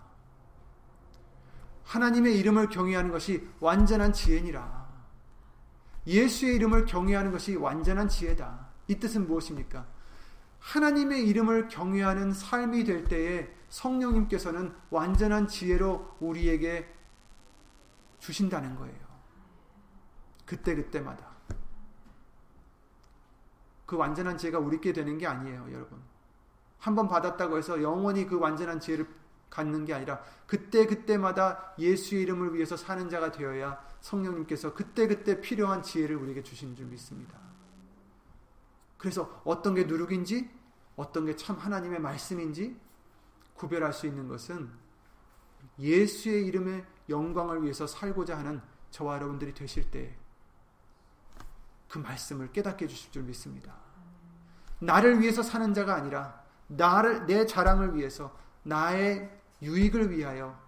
하나님의 1.85 2.39
이름을 2.39 2.71
경외하는 2.71 3.11
것이 3.11 3.47
완전한 3.61 4.15
지혜니라. 4.15 4.80
예수의 6.11 6.57
이름을 6.57 6.87
경외하는 6.87 7.31
것이 7.31 7.55
완전한 7.55 8.09
지혜다. 8.09 8.67
이 8.89 8.97
뜻은 8.99 9.29
무엇입니까? 9.29 9.87
하나님의 10.59 11.27
이름을 11.29 11.69
경외하는 11.69 12.33
삶이 12.33 12.85
될 12.85 13.05
때에 13.05 13.49
성령님께서는 13.69 14.75
완전한 14.91 15.47
지혜로 15.47 16.17
우리에게 16.19 16.93
주신다는 18.19 18.75
거예요. 18.77 18.99
그때그때마다. 20.45 21.31
그 23.87 23.97
완전한 23.97 24.37
지혜가 24.37 24.59
우리께 24.59 24.93
되는 24.93 25.17
게 25.17 25.27
아니에요, 25.27 25.69
여러분. 25.73 26.01
한 26.79 26.95
번 26.95 27.09
받았다고 27.09 27.59
해서 27.59 27.83
영원히 27.83 28.27
그 28.27 28.39
완전한 28.39 28.81
지혜를 28.81 29.07
갖는 29.51 29.85
게 29.85 29.93
아니라 29.93 30.23
그때 30.47 30.87
그때마다 30.87 31.75
예수의 31.79 32.23
이름을 32.23 32.55
위해서 32.55 32.77
사는 32.77 33.09
자가 33.11 33.33
되어야 33.33 33.83
성령님께서 34.01 34.75
그때 34.75 35.07
그때 35.07 35.41
필요한 35.41 35.83
지혜를 35.83 36.17
우리에게 36.17 36.43
주신 36.43 36.75
줄 36.77 36.87
믿습니다. 36.87 37.39
그래서 38.97 39.43
어떤 39.45 39.75
게 39.75 39.85
누룩인지 39.85 40.51
어떤 40.97 41.27
게 41.27 41.37
참 41.37 41.57
하나님의 41.57 42.01
말씀인지 42.01 42.79
구별할 43.55 43.93
수 43.93 44.07
있는 44.07 44.29
것은 44.29 44.71
예수의 45.79 46.47
이름의 46.47 46.85
영광을 47.09 47.63
위해서 47.63 47.87
살고자 47.87 48.39
하는 48.39 48.61
저와 48.91 49.17
여러분들이 49.17 49.53
되실 49.55 49.91
때 49.91 50.17
그 51.91 51.99
말씀을 51.99 52.53
깨닫게 52.53 52.85
해주실 52.85 53.11
줄 53.11 53.25
믿습니다. 53.25 53.75
나를 54.79 55.21
위해서 55.21 55.43
사는 55.43 55.75
자가 55.75 55.97
아니라 55.97 56.41
나를 56.69 57.27
내 57.27 57.45
자랑을 57.47 57.97
위해서 57.97 58.35
나의 58.63 59.40
유익을 59.63 60.11
위하여 60.11 60.59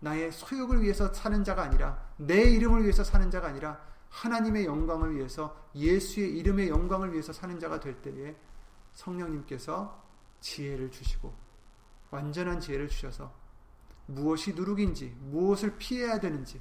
나의 0.00 0.30
소욕을 0.30 0.82
위해서 0.82 1.12
사는 1.12 1.42
자가 1.42 1.62
아니라 1.62 2.00
내 2.16 2.42
이름을 2.42 2.82
위해서 2.82 3.02
사는 3.02 3.30
자가 3.30 3.48
아니라 3.48 3.80
하나님의 4.10 4.64
영광을 4.64 5.16
위해서 5.16 5.68
예수의 5.74 6.38
이름의 6.38 6.68
영광을 6.68 7.12
위해서 7.12 7.32
사는 7.32 7.58
자가 7.58 7.80
될 7.80 8.00
때에 8.00 8.36
성령님께서 8.94 10.02
지혜를 10.40 10.90
주시고 10.90 11.34
완전한 12.10 12.60
지혜를 12.60 12.88
주셔서 12.88 13.32
무엇이 14.06 14.54
누룩인지 14.54 15.16
무엇을 15.20 15.76
피해야 15.76 16.18
되는지 16.18 16.60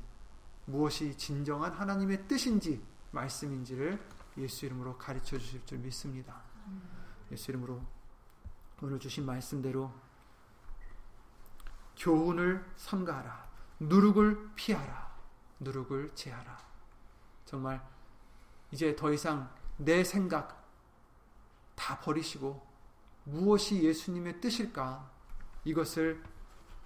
무엇이 0.65 1.15
진정한 1.15 1.71
하나님의 1.71 2.27
뜻인지 2.27 2.83
말씀인지를 3.11 3.99
예수 4.37 4.65
이름으로 4.65 4.97
가르쳐 4.97 5.37
주실 5.37 5.65
줄 5.65 5.77
믿습니다. 5.79 6.41
예수 7.31 7.51
이름으로 7.51 7.81
오늘 8.81 8.99
주신 8.99 9.25
말씀대로 9.25 9.91
교훈을 11.97 12.65
삼가하라. 12.75 13.47
누룩을 13.79 14.55
피하라. 14.55 15.15
누룩을 15.59 16.11
제하라. 16.15 16.57
정말 17.45 17.85
이제 18.71 18.95
더 18.95 19.11
이상 19.11 19.49
내 19.77 20.03
생각 20.03 20.67
다 21.75 21.99
버리시고 21.99 22.65
무엇이 23.23 23.83
예수님의 23.83 24.41
뜻일까 24.41 25.09
이것을 25.63 26.23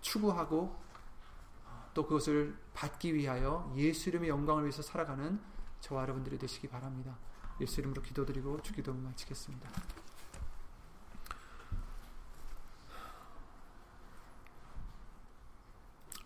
추구하고 0.02 0.80
또 1.94 2.06
그것을 2.06 2.58
받기 2.74 3.14
위하여 3.14 3.72
예수 3.76 4.10
이름의 4.10 4.30
영광을 4.30 4.64
위해서 4.64 4.82
살아가는 4.82 5.40
저와 5.82 6.04
여러분들이 6.04 6.38
되시기 6.38 6.68
바랍니다. 6.68 7.18
예수 7.60 7.80
이름으로 7.80 8.02
기도드리고 8.02 8.62
주기도 8.62 8.94
마치겠습니다. 8.94 9.70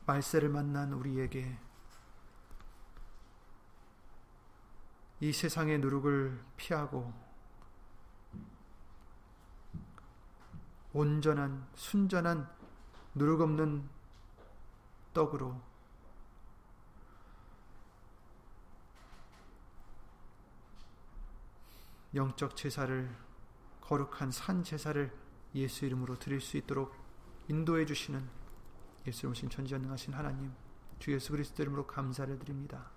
말세를 0.06 0.50
만난 0.50 0.94
우리에게 0.94 1.58
이 5.20 5.34
세상의 5.34 5.80
누룩을 5.80 6.40
피하고 6.58 7.14
온전한 10.94 11.68
순전한 11.76 12.50
누룩 13.16 13.42
없는 13.42 13.90
떡으로 15.14 15.60
영적 22.14 22.56
제사를 22.56 23.14
거룩한 23.82 24.32
산 24.32 24.64
제사를 24.64 25.12
예수 25.54 25.86
이름으로 25.86 26.18
드릴 26.18 26.40
수 26.40 26.58
있도록 26.58 26.96
인도해 27.48 27.86
주시는 27.86 28.45
예수 29.08 29.28
오신 29.28 29.50
전지전능하신 29.50 30.14
하나님 30.14 30.54
주 31.00 31.12
예수 31.12 31.32
그리스도 31.32 31.62
이름으로 31.62 31.86
감사를 31.86 32.38
드립니다. 32.40 32.90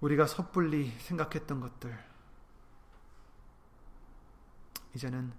우리가 0.00 0.26
섣불리 0.26 0.90
생각했던 0.98 1.60
것들 1.60 1.98
이제는 4.94 5.32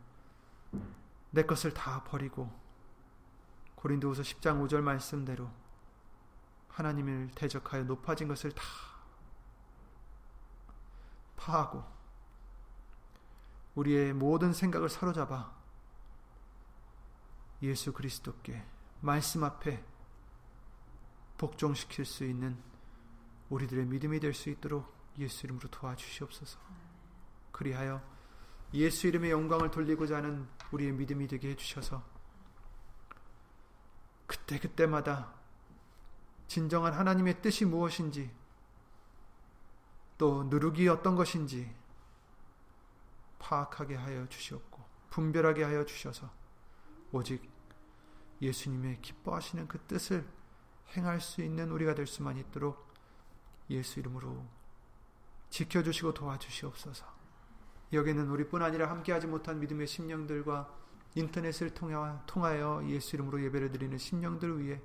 내 1.31 1.43
것을 1.43 1.73
다 1.73 2.03
버리고 2.03 2.51
고린도후서 3.75 4.21
10장 4.21 4.67
5절 4.67 4.81
말씀대로 4.81 5.49
하나님을 6.69 7.31
대적하여 7.33 7.83
높아진 7.83 8.27
것을 8.27 8.51
다 8.51 8.63
파하고 11.35 11.83
우리의 13.75 14.13
모든 14.13 14.53
생각을 14.53 14.89
사로잡아 14.89 15.60
예수 17.61 17.93
그리스도께 17.93 18.63
말씀 19.01 19.43
앞에 19.43 19.83
복종시킬 21.37 22.05
수 22.05 22.23
있는 22.25 22.57
우리들의 23.49 23.85
믿음이 23.85 24.19
될 24.19 24.33
수 24.33 24.49
있도록 24.49 24.93
예수 25.17 25.45
이름으로 25.45 25.69
도와주시옵소서. 25.69 26.59
그리하여 27.51 28.01
예수 28.73 29.07
이름의 29.07 29.31
영광을 29.31 29.69
돌리고자 29.69 30.17
하는 30.17 30.47
우리의 30.71 30.93
믿음이 30.93 31.27
되게 31.27 31.49
해주셔서 31.49 32.01
그때 34.25 34.57
그때마다 34.59 35.33
진정한 36.47 36.93
하나님의 36.93 37.41
뜻이 37.41 37.65
무엇인지 37.65 38.31
또 40.17 40.43
누룩이 40.43 40.87
어떤 40.87 41.15
것인지 41.15 41.73
파악하게 43.39 43.95
하여 43.95 44.27
주시옵고 44.29 44.81
분별하게 45.09 45.63
하여 45.63 45.85
주셔서 45.85 46.29
오직 47.11 47.50
예수님의 48.41 49.01
기뻐하시는 49.01 49.67
그 49.67 49.79
뜻을 49.81 50.27
행할 50.95 51.21
수 51.21 51.41
있는 51.41 51.69
우리가 51.71 51.95
될 51.95 52.07
수만 52.07 52.37
있도록 52.37 52.91
예수 53.69 53.99
이름으로 53.99 54.45
지켜주시고 55.49 56.13
도와주시옵소서. 56.13 57.05
여기는 57.93 58.29
우리뿐 58.29 58.61
아니라 58.61 58.89
함께하지 58.89 59.27
못한 59.27 59.59
믿음의 59.59 59.85
심령들과 59.85 60.73
인터넷을 61.15 61.73
통하여 61.73 62.81
예수 62.87 63.15
이름으로 63.15 63.43
예배를 63.43 63.71
드리는 63.71 63.97
심령들 63.97 64.59
위해 64.59 64.81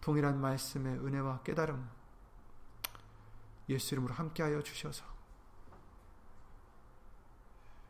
동일한 0.00 0.40
말씀의 0.40 0.98
은혜와 0.98 1.42
깨달음 1.42 1.88
예수 3.68 3.94
이름으로 3.94 4.14
함께하여 4.14 4.62
주셔서 4.62 5.04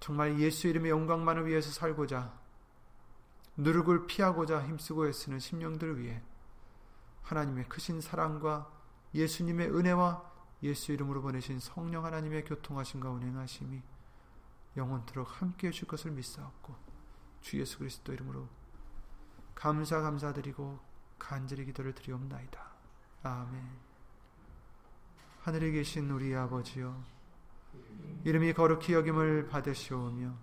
정말 0.00 0.38
예수 0.38 0.68
이름의 0.68 0.90
영광만을 0.90 1.46
위해서 1.46 1.70
살고자 1.70 2.43
누룩을 3.56 4.06
피하고자 4.06 4.66
힘쓰고 4.66 5.08
애쓰는 5.08 5.38
심령들을 5.38 6.00
위해 6.00 6.22
하나님의 7.22 7.68
크신 7.68 8.00
사랑과 8.00 8.70
예수님의 9.14 9.70
은혜와 9.70 10.32
예수 10.62 10.92
이름으로 10.92 11.22
보내신 11.22 11.60
성령 11.60 12.04
하나님의 12.04 12.44
교통하심과 12.44 13.10
운행하심이 13.10 13.82
영원토록 14.76 15.40
함께 15.40 15.68
해 15.68 15.70
줄 15.70 15.86
것을 15.86 16.10
믿사옵고 16.10 16.74
주 17.42 17.60
예수 17.60 17.78
그리스도 17.78 18.12
이름으로 18.12 18.48
감사 19.54 20.00
감사드리고 20.00 20.80
간절히 21.18 21.64
기도를 21.66 21.94
드리옵나이다. 21.94 22.60
아멘. 23.22 23.62
하늘에 25.42 25.70
계신 25.70 26.10
우리 26.10 26.34
아버지여 26.34 27.02
이름이 28.24 28.52
거룩히 28.54 28.94
여김을 28.94 29.46
받으시오며 29.48 30.34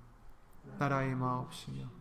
나라의 0.77 1.15
마옵시며 1.15 2.00